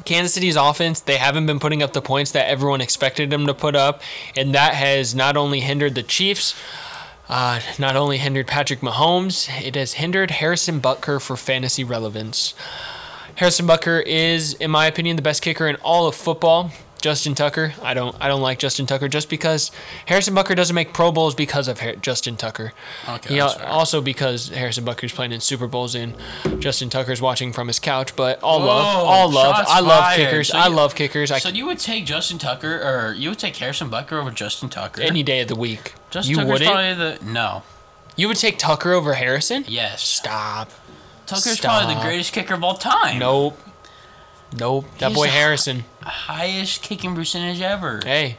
[0.04, 3.54] Kansas City's offense, they haven't been putting up the points that everyone expected them to
[3.54, 4.02] put up,
[4.36, 6.54] and that has not only hindered the Chiefs,
[7.30, 12.54] uh, not only hindered Patrick Mahomes, it has hindered Harrison Butker for fantasy relevance.
[13.36, 16.72] Harrison Butker is, in my opinion, the best kicker in all of football.
[17.02, 19.72] Justin Tucker, I don't, I don't like Justin Tucker just because
[20.08, 22.74] Harrison Butker doesn't make Pro Bowls because of Har- Justin Tucker.
[23.08, 26.16] Okay, He also because Harrison Butker's playing in Super Bowls and
[26.60, 28.16] Justin Tucker's watching from his couch.
[28.16, 29.56] But all love, all love.
[29.68, 30.18] I love fired.
[30.18, 30.48] kickers.
[30.50, 31.32] So I you- love kickers.
[31.32, 34.70] I So you would take Justin Tucker, or you would take Harrison Butker over Justin
[34.70, 35.02] Tucker?
[35.02, 35.94] any day of the week.
[36.10, 36.72] Justin you Tucker's wouldn't.
[36.72, 37.64] probably the no.
[38.16, 39.64] You would take Tucker over Harrison?
[39.68, 40.02] Yes.
[40.04, 40.72] Stop.
[41.28, 41.80] Tucker's Stop.
[41.82, 43.20] probably the greatest kicker of all time.
[43.20, 43.60] Nope.
[44.58, 44.86] Nope.
[45.00, 45.84] That He's boy Harrison.
[46.02, 48.02] Highest kicking percentage ever.
[48.04, 48.38] Hey,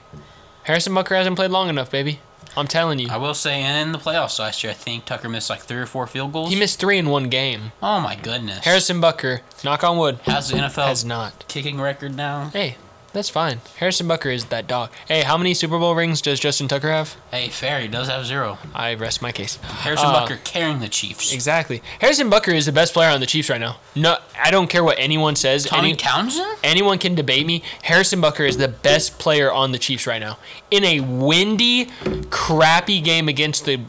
[0.64, 2.20] Harrison Butker hasn't played long enough, baby.
[2.56, 3.08] I'm telling you.
[3.08, 5.78] I will say, and in the playoffs last year, I think Tucker missed like three
[5.78, 6.50] or four field goals.
[6.50, 7.72] He missed three in one game.
[7.82, 8.64] oh my goodness.
[8.64, 11.46] Harrison Butker, knock on wood, has the NFL has not.
[11.46, 12.48] kicking record now.
[12.48, 12.76] Hey,
[13.18, 13.60] that's fine.
[13.78, 14.90] Harrison Butker is that dog.
[15.08, 17.16] Hey, how many Super Bowl rings does Justin Tucker have?
[17.32, 17.80] Hey, fair.
[17.80, 18.58] He does have zero.
[18.72, 19.56] I rest my case.
[19.56, 21.32] Harrison Uh, Butker carrying the Chiefs.
[21.32, 21.82] Exactly.
[22.00, 23.78] Harrison Butker is the best player on the Chiefs right now.
[23.96, 25.64] No, I don't care what anyone says.
[25.64, 26.58] Tommy Any- Townsend.
[26.62, 27.62] anyone can debate me.
[27.82, 30.38] Harrison Butker is the best player on the Chiefs right now.
[30.70, 31.88] In a windy,
[32.30, 33.80] crappy game against the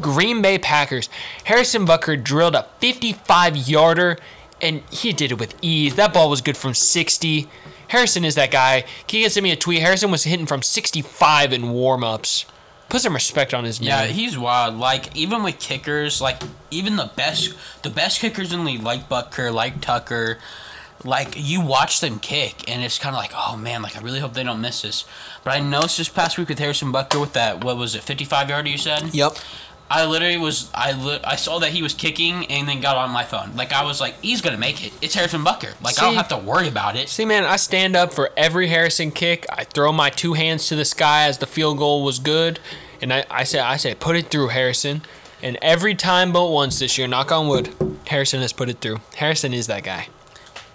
[0.00, 1.08] Green Bay Packers,
[1.44, 4.16] Harrison Butker drilled a 55 yarder
[4.62, 5.94] and he did it with ease.
[5.94, 7.48] That ball was good from 60.
[7.90, 8.84] Harrison is that guy.
[9.06, 9.80] Keegan sent me a tweet.
[9.80, 12.46] Harrison was hitting from 65 in warm ups.
[12.88, 13.88] Put some respect on his name.
[13.88, 14.76] Yeah, he's wild.
[14.76, 19.08] Like even with kickers, like even the best, the best kickers in the league, like
[19.08, 20.38] Butker, like Tucker,
[21.04, 24.20] like you watch them kick, and it's kind of like, oh man, like I really
[24.20, 25.04] hope they don't miss this.
[25.44, 28.48] But I noticed this past week with Harrison Butker with that, what was it, fifty-five
[28.48, 28.68] yarder?
[28.68, 29.14] You said.
[29.14, 29.32] Yep.
[29.90, 33.10] I literally was, I li- I saw that he was kicking, and then got on
[33.10, 33.56] my phone.
[33.56, 34.92] Like I was like, he's gonna make it.
[35.02, 35.74] It's Harrison Butker.
[35.82, 37.08] Like I don't have to worry about it.
[37.08, 39.44] See, man, I stand up for every Harrison kick.
[39.50, 42.60] I throw my two hands to the sky as the field goal was good,
[43.02, 45.02] and I, I say, I say, put it through, Harrison.
[45.42, 47.74] And every time but once this year, knock on wood,
[48.06, 49.00] Harrison has put it through.
[49.16, 50.06] Harrison is that guy.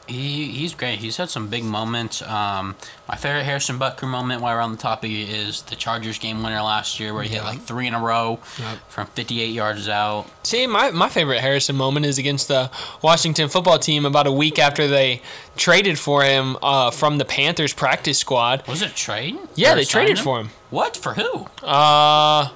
[0.08, 1.00] He he's great.
[1.00, 2.22] He's had some big moments.
[2.22, 2.76] Um,
[3.08, 6.62] my favorite Harrison Butker moment while we're on the topic is the Chargers game winner
[6.62, 8.78] last year, where he hit like three in a row Yep.
[8.88, 10.28] from 58 yards out.
[10.44, 12.70] See, my, my favorite Harrison moment is against the
[13.02, 15.22] Washington football team about a week after they
[15.58, 18.68] traded for him uh, from the Panthers practice squad.
[18.68, 19.38] Was it trade?
[19.56, 20.50] Yeah, they traded for him.
[20.70, 21.48] What for who?
[21.66, 22.50] Uh,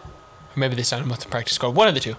[0.55, 1.75] maybe they signed him with the practice squad.
[1.75, 2.15] One of the two.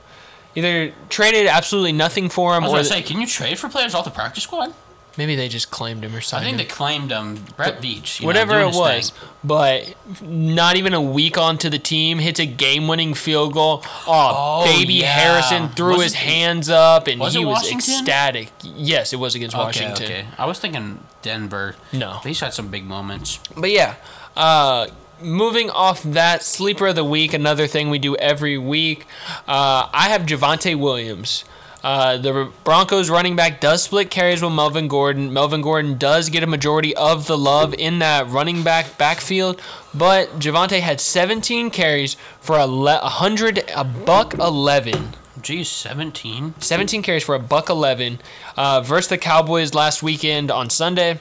[0.57, 3.69] Either traded absolutely nothing for him, I was or gonna say, can you trade for
[3.69, 4.75] players off the practice squad?
[5.21, 6.47] Maybe they just claimed him or something.
[6.47, 7.45] I think they claimed him.
[7.59, 8.21] Brett Beach.
[8.21, 9.11] you know, whatever doing it was.
[9.11, 9.29] thing.
[9.45, 13.83] But not even a week onto the team, hits a game-winning field goal.
[14.07, 15.09] Oh, Oh, baby yeah.
[15.09, 17.95] Harrison threw Was his it- hands up, and was he was Washington?
[17.99, 18.51] ecstatic.
[18.63, 20.05] Yes, it was against Okay, Washington.
[20.07, 20.25] okay.
[20.39, 21.77] I was thinking Denver.
[21.93, 22.21] No.
[22.25, 23.41] He's had some big moments.
[23.55, 23.97] But yeah,
[24.39, 24.87] uh,
[25.21, 29.05] moving off that sleeper of the week, another thing we do every week.
[29.47, 31.45] Uh, I have Javonte Williams.
[31.83, 35.33] Uh, the Broncos running back does split carries with Melvin Gordon.
[35.33, 39.61] Melvin Gordon does get a majority of the love in that running back backfield,
[39.95, 45.17] but Javonte had 17 carries for a le- 100 a buck 11.
[45.41, 46.55] Geez, 17.
[46.59, 48.19] 17 carries for a buck 11
[48.59, 51.19] uh, versus the Cowboys last weekend on Sunday.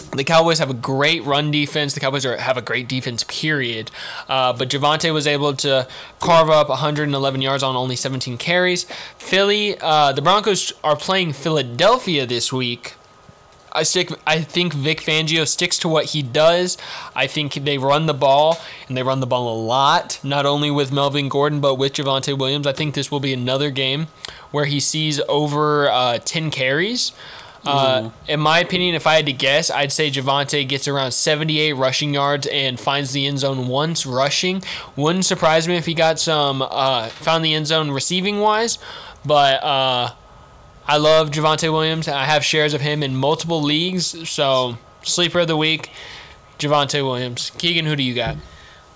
[0.00, 1.94] The Cowboys have a great run defense.
[1.94, 3.90] The Cowboys are, have a great defense, period.
[4.28, 5.86] Uh, but Javonte was able to
[6.18, 8.84] carve up 111 yards on only 17 carries.
[9.18, 12.94] Philly, uh, the Broncos are playing Philadelphia this week.
[13.72, 14.10] I stick.
[14.26, 16.76] I think Vic Fangio sticks to what he does.
[17.14, 18.58] I think they run the ball
[18.88, 20.18] and they run the ball a lot.
[20.22, 22.66] Not only with Melvin Gordon, but with Javonte Williams.
[22.66, 24.08] I think this will be another game
[24.50, 27.12] where he sees over uh, ten carries.
[27.64, 31.74] Uh, in my opinion, if I had to guess, I'd say Javonte gets around 78
[31.74, 34.62] rushing yards and finds the end zone once rushing.
[34.96, 38.78] Wouldn't surprise me if he got some uh, found the end zone receiving wise,
[39.24, 40.12] but uh,
[40.86, 42.08] I love Javonte Williams.
[42.08, 44.28] I have shares of him in multiple leagues.
[44.28, 45.90] So sleeper of the week,
[46.58, 47.50] Javonte Williams.
[47.58, 48.36] Keegan, who do you got?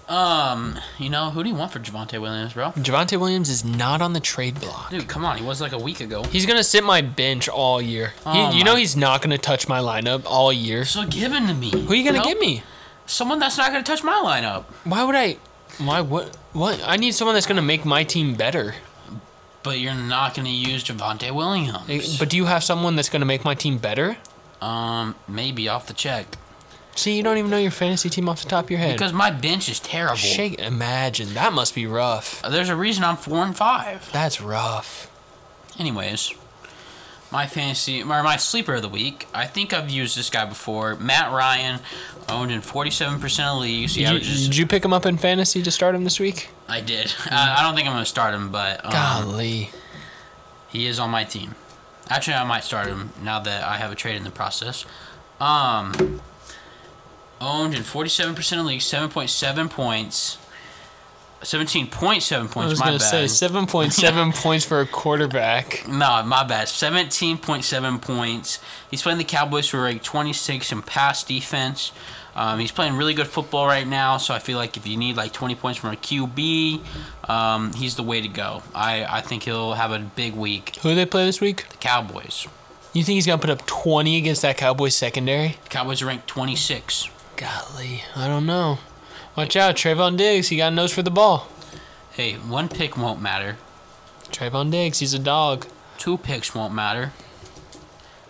[0.09, 2.73] Um, you know, who do you want for Javonte Williams, bro?
[2.73, 4.91] Javonte Williams is not on the trade block.
[4.91, 5.39] Dude, come on.
[5.39, 6.23] He was like a week ago.
[6.25, 8.13] He's gonna sit my bench all year.
[8.27, 10.85] Oh he, you know he's not gonna touch my lineup all year.
[10.85, 11.71] So give him to me.
[11.71, 12.25] Who are you gonna know?
[12.25, 12.63] give me?
[13.07, 14.65] Someone that's not going to touch my lineup.
[14.85, 15.37] Why would I?
[15.79, 16.35] Why what?
[16.55, 16.83] What?
[16.87, 18.77] I need someone that's gonna make my team better.
[19.63, 22.19] But you're not going to use Javonte Williams.
[22.19, 24.17] But do you have someone that's gonna make my team better?
[24.63, 26.27] um, maybe off the check.
[26.97, 28.93] See, you don't even know your fantasy team off the top of your head.
[28.93, 30.17] Because my bench is terrible.
[30.17, 30.59] Shake.
[30.61, 32.41] Imagine that must be rough.
[32.43, 34.11] There's a reason I'm four and five.
[34.13, 35.11] That's rough.
[35.79, 36.33] Anyways,
[37.33, 39.27] my fantasy or my sleeper of the week.
[39.35, 40.95] I think I've used this guy before.
[40.95, 41.81] Matt Ryan,
[42.29, 43.95] owned in 47% of leagues.
[43.95, 46.51] Did you, did you pick him up in fantasy to start him this week?
[46.69, 47.13] I did.
[47.31, 49.71] I, I don't think I'm going to start him, but um, Golly.
[50.69, 51.57] he is on my team.
[52.09, 54.85] Actually, I might start him now that I have a trade in the process.
[55.41, 56.21] Um,
[57.47, 60.39] owned in 47% of leagues, 7.7 points.
[61.43, 63.05] 17.7 points, I was my gonna bad.
[63.11, 65.87] say seven point seven points for a quarterback.
[65.87, 66.69] No, my bad.
[66.69, 68.61] 17.7 points.
[68.91, 71.93] He's playing the Cowboys who are ranked 26 in pass defense.
[72.35, 75.17] Um, he's playing really good football right now, so I feel like if you need
[75.17, 76.81] like 20 points from a QB,
[77.29, 78.63] um, he's the way to go.
[78.75, 80.77] I, I think he'll have a big week.
[80.77, 81.69] Who do they play this week?
[81.69, 82.49] The Cowboys.
[82.93, 85.57] You think he's gonna put up 20 against that Cowboys secondary?
[85.65, 87.11] The Cowboys are ranked 26.
[87.37, 88.79] Golly, I don't know.
[89.37, 90.49] Watch out, Trevon Diggs.
[90.49, 91.49] He got a nose for the ball.
[92.13, 93.57] Hey, one pick won't matter.
[94.31, 95.67] Trevon Diggs, he's a dog.
[95.99, 97.13] Two picks won't matter.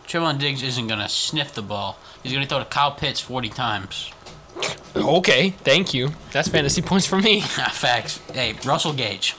[0.07, 1.99] Trevon Diggs isn't gonna sniff the ball.
[2.23, 4.11] He's gonna throw to Kyle Pitts 40 times.
[4.97, 6.13] Okay, thank you.
[6.33, 7.41] That's fantasy points for me.
[7.73, 8.21] Facts.
[8.33, 9.35] Hey, Russell Gage.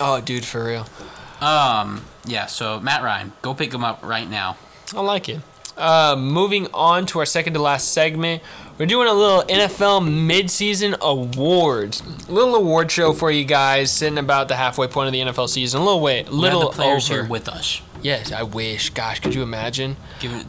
[0.00, 0.86] Oh, dude, for real.
[1.40, 2.46] Um, yeah.
[2.46, 4.56] So Matt Ryan, go pick him up right now.
[4.94, 5.40] I like it.
[5.76, 8.42] Uh, moving on to our second to last segment,
[8.78, 12.02] we're doing a little NFL midseason awards.
[12.28, 15.48] A little award show for you guys, sitting about the halfway point of the NFL
[15.48, 15.80] season.
[15.80, 17.22] A little way, We little have the players over.
[17.22, 17.80] here with us.
[18.02, 18.90] yes, I wish.
[18.90, 19.96] Gosh, could you imagine?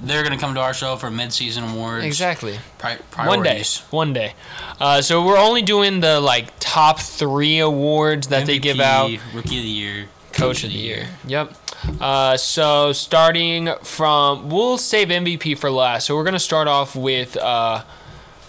[0.04, 2.06] They're gonna come to our show for mid-season awards.
[2.06, 2.60] Exactly.
[2.78, 3.64] Pri- One day.
[3.92, 4.34] One day.
[4.80, 9.12] Uh, so we're only doing the like top three awards that they give out.
[9.34, 10.06] Rookie of the year.
[10.34, 11.08] Coach of the year.
[11.28, 11.54] Yep.
[12.02, 16.08] Uh, so starting from, we'll save MVP for last.
[16.08, 17.84] So we're gonna start off with uh,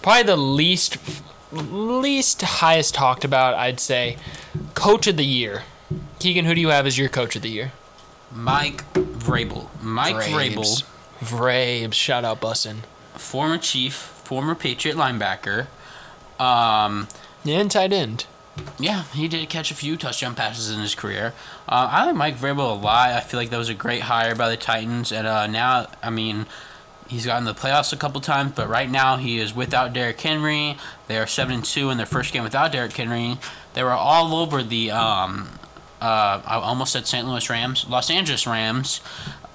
[0.07, 0.97] probably the least,
[1.51, 3.55] least highest talked about.
[3.55, 4.15] I'd say,
[4.73, 5.63] Coach of the year.
[6.19, 7.73] Keegan, who do you have as your Coach of the year?
[8.31, 9.67] Mike Vrabel.
[9.81, 10.83] Mike Vrabel,
[11.19, 11.93] Vrabes.
[11.93, 12.83] Shout out Bussin'.
[13.15, 15.67] former Chief, former Patriot linebacker.
[16.39, 17.09] Um,
[17.45, 18.27] And tight end.
[18.79, 21.33] Yeah, he did catch a few touchdown passes in his career.
[21.67, 23.09] Uh, I like Mike Vrabel a lot.
[23.09, 26.09] I feel like that was a great hire by the Titans, and uh, now, I
[26.09, 26.45] mean,
[27.07, 30.77] he's gotten the playoffs a couple times, but right now he is without Derrick Henry.
[31.07, 33.37] They are seven and two in their first game without Derrick Henry.
[33.73, 34.91] They were all over the.
[34.91, 35.49] Um,
[35.99, 37.27] uh, I almost said St.
[37.27, 39.01] Louis Rams, Los Angeles Rams.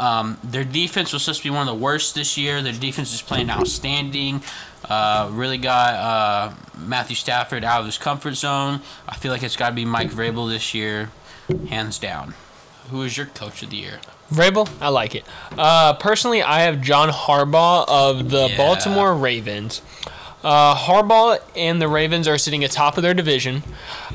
[0.01, 2.61] Um, their defense was supposed to be one of the worst this year.
[2.63, 4.43] Their defense is playing outstanding.
[4.85, 8.81] Uh, really got uh, Matthew Stafford out of his comfort zone.
[9.09, 11.11] I feel like it's got to be Mike Vrabel this year,
[11.69, 12.35] hands down.
[12.91, 14.01] Who is your coach of the year?
[14.33, 15.25] Vrabel, I like it.
[15.57, 18.57] Uh, personally, I have John Harbaugh of the Yeah.
[18.57, 19.83] Baltimore Ravens.
[20.43, 23.63] Uh, Harbaugh and the Ravens are sitting atop of their division.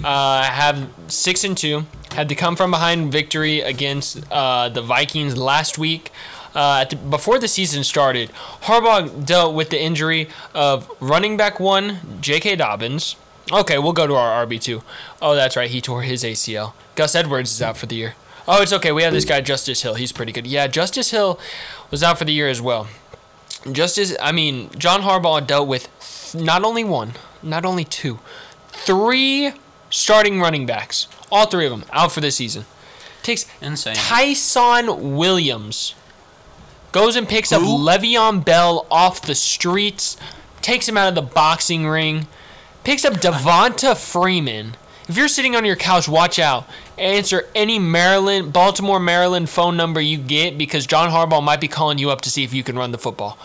[0.04, 1.86] Uh, have six and two.
[2.14, 6.12] Had to come from behind victory against uh, the Vikings last week.
[6.56, 8.32] Uh, at the, before the season started,
[8.64, 12.56] Harbaugh dealt with the injury of running back one, J.K.
[12.56, 13.16] Dobbins.
[13.52, 14.82] Okay, we'll go to our RB two.
[15.22, 16.74] Oh, that's right, he tore his ACL.
[16.96, 18.16] Gus Edwards is out for the year.
[18.48, 18.92] Oh, it's okay.
[18.92, 19.96] We have this guy Justice Hill.
[19.96, 20.48] He's pretty good.
[20.48, 21.40] Yeah, Justice Hill
[21.92, 22.88] was out for the year as well.
[23.72, 28.20] Justice, I mean, John Harbaugh dealt with th- not only one, not only two,
[28.70, 29.52] three
[29.90, 31.08] starting running backs.
[31.32, 32.66] All three of them out for the season.
[33.24, 33.96] Takes Insane.
[33.96, 35.96] Ty'Son Williams
[36.94, 37.78] goes and picks up Who?
[37.78, 40.16] Le'Veon Bell off the streets,
[40.62, 42.28] takes him out of the boxing ring,
[42.86, 44.76] picks up Devonta Freeman.
[45.10, 46.66] If you're sitting on your couch, watch out.
[46.98, 51.98] Answer any Maryland, Baltimore, Maryland phone number you get because John Harbaugh might be calling
[52.00, 53.38] you up to see if you can run the football.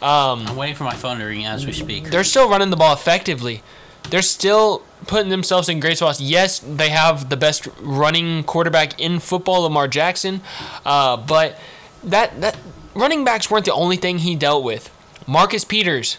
[0.00, 2.10] I'm waiting for my phone to ring as we speak.
[2.10, 3.62] They're still running the ball effectively.
[4.10, 6.20] They're still putting themselves in great spots.
[6.20, 10.40] Yes, they have the best running quarterback in football, Lamar Jackson,
[10.84, 11.58] uh, but
[12.02, 12.56] that that
[12.94, 14.90] running backs weren't the only thing he dealt with.
[15.26, 16.18] Marcus Peters,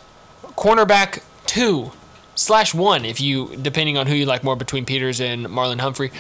[0.58, 1.91] cornerback two
[2.36, 6.12] slash one, if you depending on who you like more between Peters and Marlon Humphrey,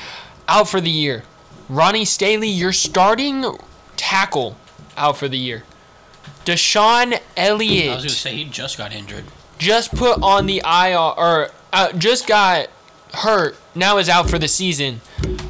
[0.47, 1.23] out for the year.
[1.69, 3.45] Ronnie Stanley, your starting
[3.95, 4.57] tackle,
[4.97, 5.63] out for the year.
[6.45, 9.23] DeShon Elliott I was gonna say he just got injured.
[9.57, 12.67] just put on the IR or uh, just got
[13.13, 13.55] hurt.
[13.75, 15.01] Now is out for the season.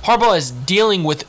[0.03, 1.25] Harbaugh is dealing with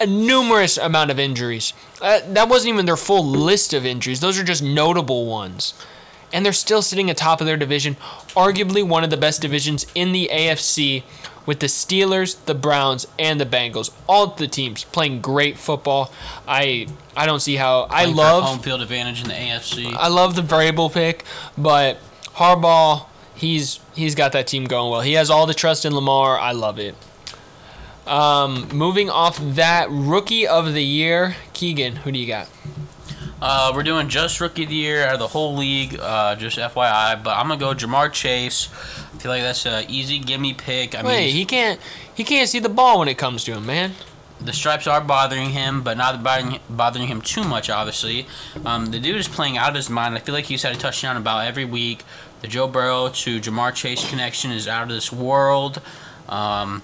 [0.00, 1.72] a numerous amount of injuries.
[2.00, 4.20] Uh, that wasn't even their full list of injuries.
[4.20, 5.74] Those are just notable ones.
[6.32, 7.96] And they're still sitting atop of their division,
[8.36, 11.02] arguably one of the best divisions in the AFC,
[11.48, 13.90] with the Steelers, the Browns, and the Bengals.
[14.06, 16.12] All the teams playing great football.
[16.46, 19.94] I I don't see how I Playing love home field advantage in the AFC.
[19.94, 21.24] I love the Vrabel pick,
[21.56, 21.96] but
[22.34, 25.00] Harbaugh, he's he's got that team going well.
[25.00, 26.38] He has all the trust in Lamar.
[26.38, 26.94] I love it.
[28.06, 31.96] Um, moving off that, rookie of the year, Keegan.
[31.96, 32.50] Who do you got?
[33.40, 36.58] Uh, we're doing just rookie of the year out of the whole league, uh, just
[36.58, 37.22] FYI.
[37.22, 38.68] But I'm gonna go Ja'Marr Chase.
[39.18, 40.94] I feel like that's an easy gimme pick.
[40.94, 41.80] I Wait, mean, he can't
[42.14, 43.92] he can't see the ball when it comes to him, man.
[44.40, 47.68] the stripes are bothering him, but not bothering, bothering him too much.
[47.68, 48.26] Obviously,
[48.64, 50.14] um, the dude is playing out of his mind.
[50.14, 52.04] I feel like he's had a touchdown about every week.
[52.42, 55.82] The Joe Burrow to Ja'Marr Chase connection is out of this world.
[56.28, 56.82] Um,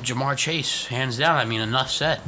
[0.00, 1.36] Ja'Marr Chase, hands down.
[1.36, 2.20] I mean, enough said.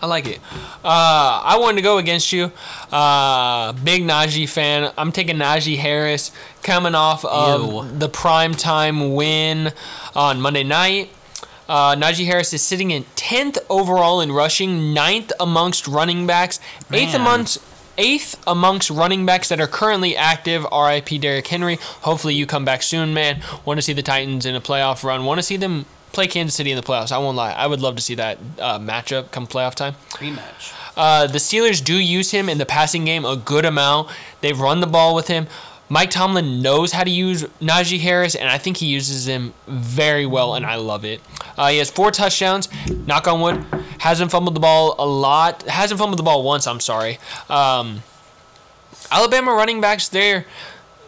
[0.00, 0.38] I like it.
[0.84, 2.52] Uh, I wanted to go against you.
[2.92, 4.92] Uh, big Najee fan.
[4.98, 6.30] I'm taking Najee Harris
[6.62, 7.98] coming off of Ew.
[7.98, 9.72] the primetime win
[10.14, 11.10] on Monday night.
[11.68, 16.60] Uh, Najee Harris is sitting in 10th overall in rushing, ninth amongst running backs,
[16.92, 17.58] eighth amongst
[17.96, 20.66] eighth amongst running backs that are currently active.
[20.70, 21.78] RIP Derrick Henry.
[22.02, 23.40] Hopefully you come back soon, man.
[23.64, 25.24] Want to see the Titans in a playoff run.
[25.24, 27.12] Want to see them play Kansas City in the playoffs.
[27.12, 27.52] I won't lie.
[27.52, 29.94] I would love to see that uh, matchup come playoff time.
[30.12, 30.72] Rematch.
[30.96, 34.10] Uh, the Steelers do use him in the passing game a good amount.
[34.40, 35.48] They've run the ball with him.
[35.88, 40.24] Mike Tomlin knows how to use Najee Harris, and I think he uses him very
[40.24, 41.20] well, and I love it.
[41.58, 42.68] Uh, he has four touchdowns.
[43.06, 43.64] Knock on wood.
[43.98, 45.62] Hasn't fumbled the ball a lot.
[45.64, 46.66] Hasn't fumbled the ball once.
[46.66, 47.18] I'm sorry.
[47.50, 48.02] Um,
[49.10, 50.46] Alabama running backs, they're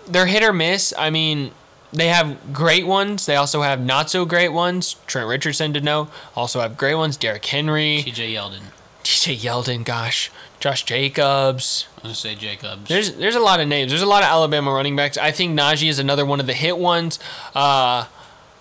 [0.07, 0.93] they're hit or miss.
[0.97, 1.53] I mean,
[1.93, 3.27] they have great ones.
[3.27, 4.97] They also have not so great ones.
[5.07, 6.09] Trent Richardson to know.
[6.35, 7.17] Also have great ones.
[7.17, 8.03] Derrick Henry.
[8.05, 8.61] TJ Yeldon.
[9.03, 11.87] TJ Yeldon, gosh, Josh Jacobs.
[11.93, 12.89] I was gonna say Jacobs.
[12.89, 13.93] There's there's a lot of names.
[13.93, 15.17] There's a lot of Alabama running backs.
[15.17, 17.21] I think Najee is another one of the hit ones.
[17.55, 18.07] Uh,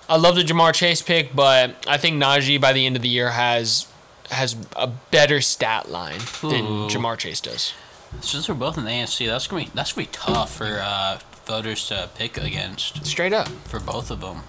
[0.08, 3.10] I love the Ja'Marr Chase pick, but I think Najee by the end of the
[3.10, 3.88] year has
[4.30, 7.74] has a better stat line than Ja'Marr Chase does.
[8.22, 11.20] Since we're both in the AFC, that's gonna be that's gonna be tough for uh,
[11.46, 13.48] voters to pick against Straight up.
[13.48, 14.44] for both of them.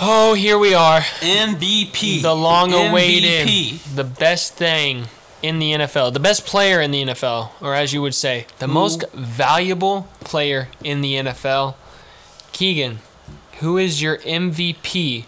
[0.00, 1.00] Oh, here we are.
[1.00, 2.22] MVP.
[2.22, 3.94] The long awaited, MVP.
[3.94, 5.04] the best thing
[5.42, 8.66] in the NFL, the best player in the NFL, or as you would say, the
[8.68, 11.74] most valuable player in the NFL.
[12.52, 12.98] Keegan,
[13.60, 15.24] who is your MVP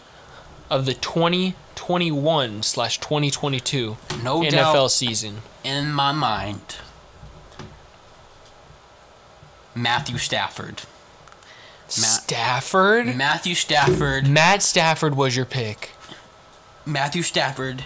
[0.71, 5.43] of the 2021 slash 2022 No NFL doubt season?
[5.63, 6.77] in my mind.
[9.75, 10.83] Matthew Stafford.
[11.89, 13.17] Stafford?
[13.17, 14.29] Matthew Stafford.
[14.29, 15.91] Matt Stafford was your pick.
[16.87, 17.85] Matthew Stafford.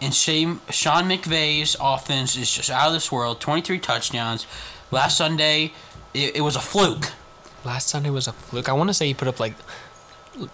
[0.00, 3.40] And Shane, Sean McVay's offense is just out of this world.
[3.40, 4.46] 23 touchdowns.
[4.90, 5.72] Last Sunday,
[6.12, 7.12] it, it was a fluke.
[7.64, 8.68] Last Sunday was a fluke.
[8.68, 9.54] I want to say he put up like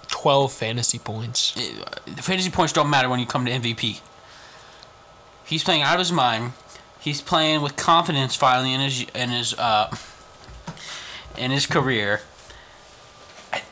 [0.09, 1.55] 12 fantasy points.
[1.57, 1.75] It-
[2.17, 4.01] the fantasy points don't matter when you come to MVP.
[5.47, 6.53] He's playing out of his mind.
[7.01, 9.89] He's playing with confidence finally in his in his uh
[11.37, 12.21] in his career.
[13.53, 13.63] I-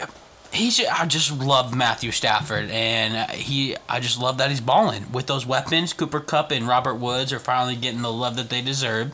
[0.53, 5.27] He's I just love Matthew Stafford and he I just love that he's balling with
[5.27, 5.93] those weapons.
[5.93, 9.13] Cooper Kupp and Robert Woods are finally getting the love that they deserve.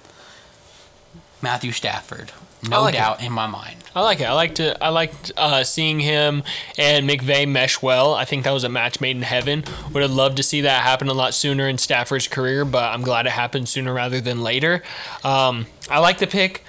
[1.41, 2.31] Matthew Stafford,
[2.69, 2.99] no like it.
[2.99, 3.83] doubt in my mind.
[3.97, 4.25] I like it.
[4.27, 4.77] I liked it.
[4.81, 6.45] I liked uh, seeing him
[6.79, 8.15] and McVay mesh well.
[8.15, 9.65] I think that was a match made in heaven.
[9.93, 13.03] Would have loved to see that happen a lot sooner in Stafford's career, but I'm
[13.03, 14.85] glad it happened sooner rather than later.
[15.25, 16.63] Um, I like the pick,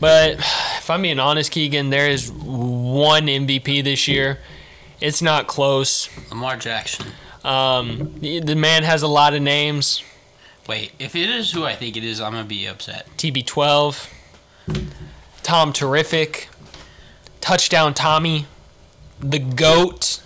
[0.00, 0.32] but
[0.78, 4.38] if I'm being honest, Keegan, there is one MVP this year.
[5.00, 6.08] It's not close.
[6.30, 7.06] Lamar Jackson.
[7.44, 10.02] Um, the, the man has a lot of names.
[10.66, 13.06] Wait, if it is who I think it is, I'm gonna be upset.
[13.18, 14.10] TB12,
[15.42, 16.48] Tom Terrific,
[17.42, 18.46] Touchdown Tommy,
[19.20, 20.22] The GOAT,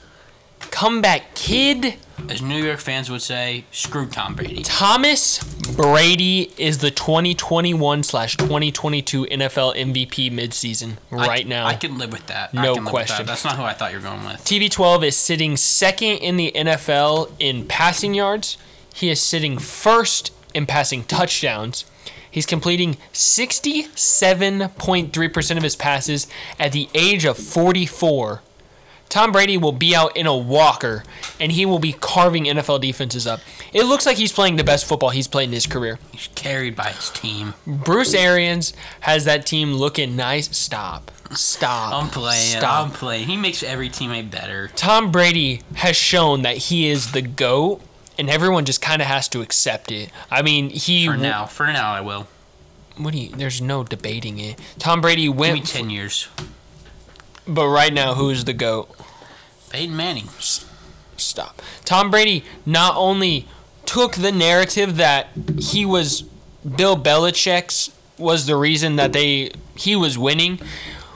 [0.79, 1.97] Comeback Kid.
[2.29, 4.63] As New York fans would say, screw Tom Brady.
[4.63, 5.43] Thomas
[5.75, 11.67] Brady is the 2021 slash 2022 NFL MVP midseason right I, now.
[11.67, 12.55] I can live with that.
[12.55, 13.27] No can live with question.
[13.27, 13.27] that.
[13.27, 14.45] That's not who I thought you were going with.
[14.45, 18.57] TB12 is sitting second in the NFL in passing yards.
[18.95, 21.87] He is sitting first in passing touchdowns.
[22.31, 28.43] He's completing 67.3% of his passes at the age of 44.
[29.09, 31.03] Tom Brady will be out in a walker
[31.41, 33.41] and he will be carving NFL defenses up.
[33.73, 35.99] It looks like he's playing the best football he's played in his career.
[36.13, 37.55] He's carried by his team.
[37.67, 40.57] Bruce Arians has that team looking nice.
[40.57, 41.11] Stop.
[41.33, 41.93] Stop.
[41.93, 42.59] I'm playing.
[42.59, 42.87] Stop.
[42.87, 43.27] I'm playing.
[43.27, 44.69] He makes every teammate better.
[44.75, 47.83] Tom Brady has shown that he is the GOAT,
[48.19, 50.11] and everyone just kind of has to accept it.
[50.31, 51.07] I mean, he.
[51.07, 51.45] For now.
[51.45, 52.29] For now, I will.
[52.97, 53.29] What do you.
[53.31, 54.59] There's no debating it.
[54.79, 56.29] Tom Brady Give me ten years.
[57.49, 58.95] But right now, who's the GOAT?
[59.71, 60.29] Peyton Manning.
[61.17, 61.61] Stop.
[61.85, 63.47] Tom Brady not only
[63.87, 65.29] took the narrative that
[65.59, 66.23] he was
[66.77, 70.61] Bill Belichick's was the reason that they he was winning,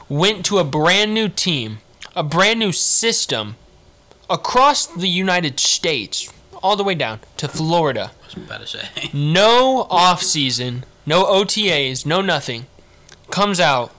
[0.09, 1.78] went to a brand new team,
[2.14, 3.57] a brand new system
[4.30, 8.12] across the United States, all the way down to Florida.
[8.22, 8.89] I was about to say.
[9.12, 12.66] No off season, no OTAs, no nothing.
[13.30, 13.93] Comes out,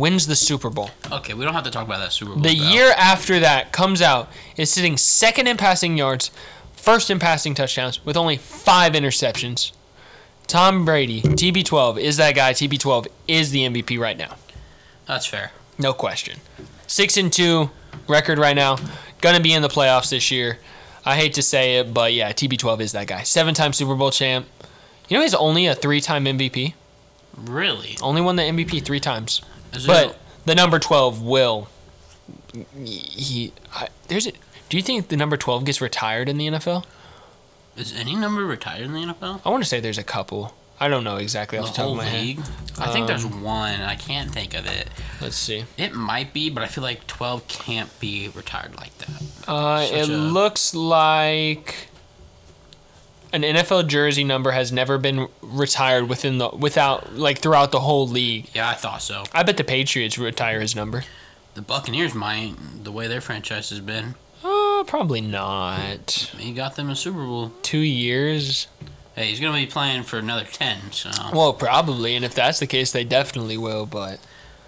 [0.00, 0.90] wins the Super Bowl.
[1.12, 2.42] okay, we don't have to talk about that Super Bowl.
[2.42, 6.30] The year after that comes out is sitting second in passing yards,
[6.72, 9.72] first in passing touchdowns with only five interceptions.
[10.46, 12.52] Tom Brady, TB12, is that guy.
[12.52, 14.36] TB12 is the MVP right now.
[15.06, 15.52] That's fair.
[15.78, 16.40] No question.
[16.86, 17.70] Six and two
[18.08, 18.78] record right now.
[19.20, 20.58] Gonna be in the playoffs this year.
[21.04, 23.22] I hate to say it, but yeah, TB12 is that guy.
[23.22, 24.46] Seven time Super Bowl champ.
[25.08, 26.74] You know he's only a three time MVP.
[27.36, 27.96] Really?
[28.02, 29.42] Only won the MVP three times.
[29.72, 31.68] Is But it, the number 12 will.
[32.84, 33.52] He.
[33.74, 34.32] I, there's a.
[34.68, 36.84] Do you think the number 12 gets retired in the NFL?
[37.76, 39.40] is any number retired in the NFL?
[39.44, 40.54] I want to say there's a couple.
[40.78, 42.22] I don't know exactly off the top whole of my head.
[42.22, 42.40] league?
[42.78, 43.80] I think there's Um, one.
[43.80, 44.88] I can't think of it.
[45.20, 45.64] Let's see.
[45.76, 49.22] It might be, but I feel like 12 can't be retired like that.
[49.48, 51.89] Uh, Such it a- looks like
[53.32, 58.06] an NFL jersey number has never been retired within the without like throughout the whole
[58.08, 58.48] league.
[58.54, 59.24] Yeah, I thought so.
[59.32, 61.04] I bet the Patriots retire his number.
[61.54, 62.54] The Buccaneers might,
[62.84, 64.14] the way their franchise has been.
[64.44, 66.32] Uh, probably not.
[66.38, 67.52] He got them a Super Bowl.
[67.62, 68.68] Two years.
[69.16, 71.10] Hey, he's going to be playing for another 10, so.
[71.32, 73.84] Well, probably, and if that's the case, they definitely will.
[73.84, 74.20] But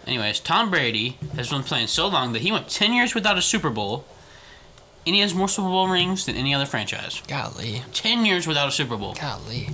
[0.07, 3.43] Anyways, Tom Brady has been playing so long that he went 10 years without a
[3.43, 4.05] Super Bowl,
[5.07, 7.23] and he has more Super Bowl rings than any other franchise.
[7.29, 9.15] golly, 10 years without a Super Bowl.
[9.21, 9.71] golly,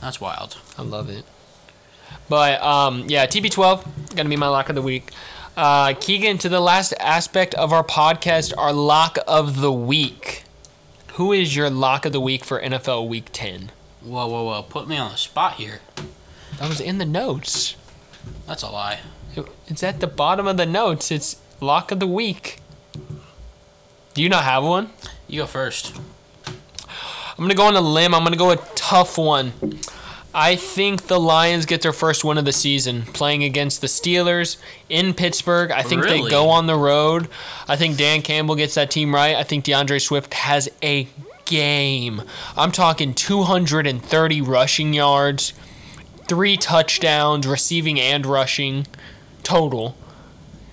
[0.00, 0.56] That's wild.
[0.78, 1.24] I love it.
[2.28, 5.10] But um, yeah, TB12 gonna be my lock of the week.
[5.56, 10.42] Uh, Keegan, to the last aspect of our podcast, our lock of the week.
[11.14, 13.70] Who is your lock of the week for NFL Week 10?
[14.02, 14.62] Whoa, whoa, whoa.
[14.62, 15.80] Put me on the spot here.
[16.58, 17.74] That was in the notes.
[18.46, 19.00] That's a lie.
[19.66, 21.10] It's at the bottom of the notes.
[21.10, 22.58] It's lock of the week.
[24.16, 24.88] Do you not have one?
[25.28, 25.94] You go first.
[26.48, 28.14] I'm gonna go on a limb.
[28.14, 29.52] I'm gonna go a tough one.
[30.34, 34.56] I think the Lions get their first win of the season playing against the Steelers
[34.88, 35.70] in Pittsburgh.
[35.70, 37.28] I think they go on the road.
[37.68, 39.36] I think Dan Campbell gets that team right.
[39.36, 41.08] I think D'Andre Swift has a
[41.44, 42.22] game.
[42.56, 45.52] I'm talking 230 rushing yards,
[46.26, 48.86] three touchdowns, receiving and rushing
[49.42, 49.94] total.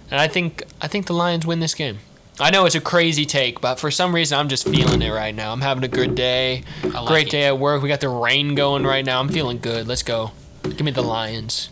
[0.10, 2.00] And I think I think the Lions win this game.
[2.40, 5.36] I know it's a crazy take, but for some reason I'm just feeling it right
[5.36, 5.54] now.
[5.54, 6.64] I'm having a good day.
[6.84, 7.32] Like Great it.
[7.32, 7.82] day at work.
[7.84, 9.20] We got the rain going right now.
[9.20, 9.88] I'm feeling good.
[9.88, 10.32] Let's go.
[10.64, 11.70] Give me the Lions.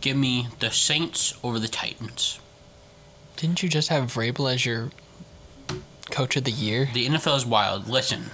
[0.00, 2.38] Give me the Saints over the Titans.
[3.36, 4.90] Didn't you just have Vrabel as your
[6.10, 6.88] coach of the year?
[6.92, 7.88] The NFL is wild.
[7.88, 8.30] Listen.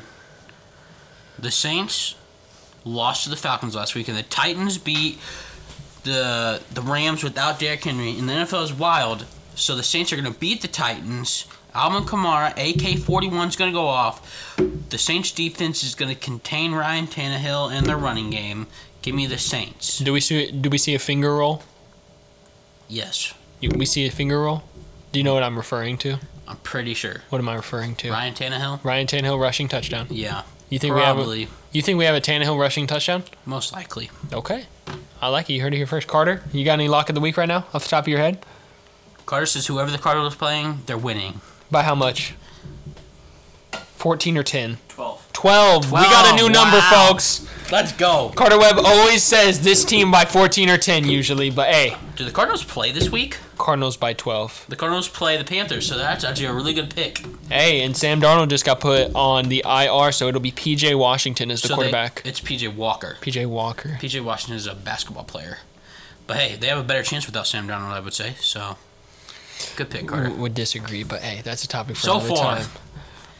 [1.38, 2.14] The Saints
[2.84, 5.18] lost to the Falcons last week, and the Titans beat
[6.04, 8.16] the the Rams without Derrick Henry.
[8.16, 9.26] And the NFL is wild.
[9.56, 11.46] So the Saints are going to beat the Titans.
[11.74, 14.56] Alvin Kamara, AK 41 is going to go off.
[14.90, 18.66] The Saints defense is going to contain Ryan Tannehill in their running game.
[19.02, 19.98] Give me the Saints.
[19.98, 20.50] Do we see?
[20.50, 21.62] Do we see a finger roll?
[22.88, 24.62] Yes, You- We see a finger roll.
[25.12, 26.18] Do you know what I'm referring to?
[26.46, 27.22] I'm pretty sure.
[27.30, 28.10] What am I referring to?
[28.10, 28.84] Ryan Tannehill?
[28.84, 30.06] Ryan Tannehill rushing touchdown.
[30.10, 31.16] Yeah, You think we have?
[31.16, 31.48] A, probably.
[31.72, 33.24] you think we have a Tannehill rushing touchdown?
[33.46, 34.10] Most likely.
[34.32, 34.66] Okay.
[35.22, 35.54] I like it.
[35.54, 36.06] You heard it here first.
[36.06, 38.18] Carter, you got any lock of the week right now off the top of your
[38.18, 38.44] head?
[39.24, 41.40] Carter says whoever the Cardinals playing, they're winning.
[41.70, 42.34] By how much?
[43.72, 44.78] 14 or 10?
[44.88, 45.28] 12.
[45.32, 45.86] 12.
[45.92, 47.46] We got a new 12, number, folks.
[47.72, 48.30] Let's go.
[48.36, 52.30] Carter Webb always says this team by 14 or 10 usually, but hey, Do the
[52.30, 53.38] Cardinals play this week?
[53.56, 54.66] Cardinals by 12.
[54.68, 57.24] The Cardinals play the Panthers, so that's actually a really good pick.
[57.48, 61.50] Hey, and Sam Darnold just got put on the IR, so it'll be PJ Washington
[61.50, 62.22] as the So they- quarterback.
[62.26, 63.16] it's PJ Walker.
[63.22, 63.98] PJ Walker.
[64.00, 65.58] PJ Washington is a basketball player.
[66.26, 68.34] But hey, they have a better chance without Sam Darnold, I would say.
[68.40, 68.76] So,
[69.76, 70.24] good pick, Carter.
[70.24, 72.56] W- would disagree, but hey, that's a topic for So another far.
[72.58, 72.66] time.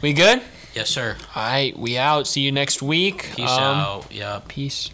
[0.01, 0.41] We good?
[0.73, 1.15] Yes, sir.
[1.35, 2.27] All right, we out.
[2.27, 3.31] See you next week.
[3.35, 4.11] Peace Um, out.
[4.11, 4.47] Yep.
[4.49, 4.89] Peace.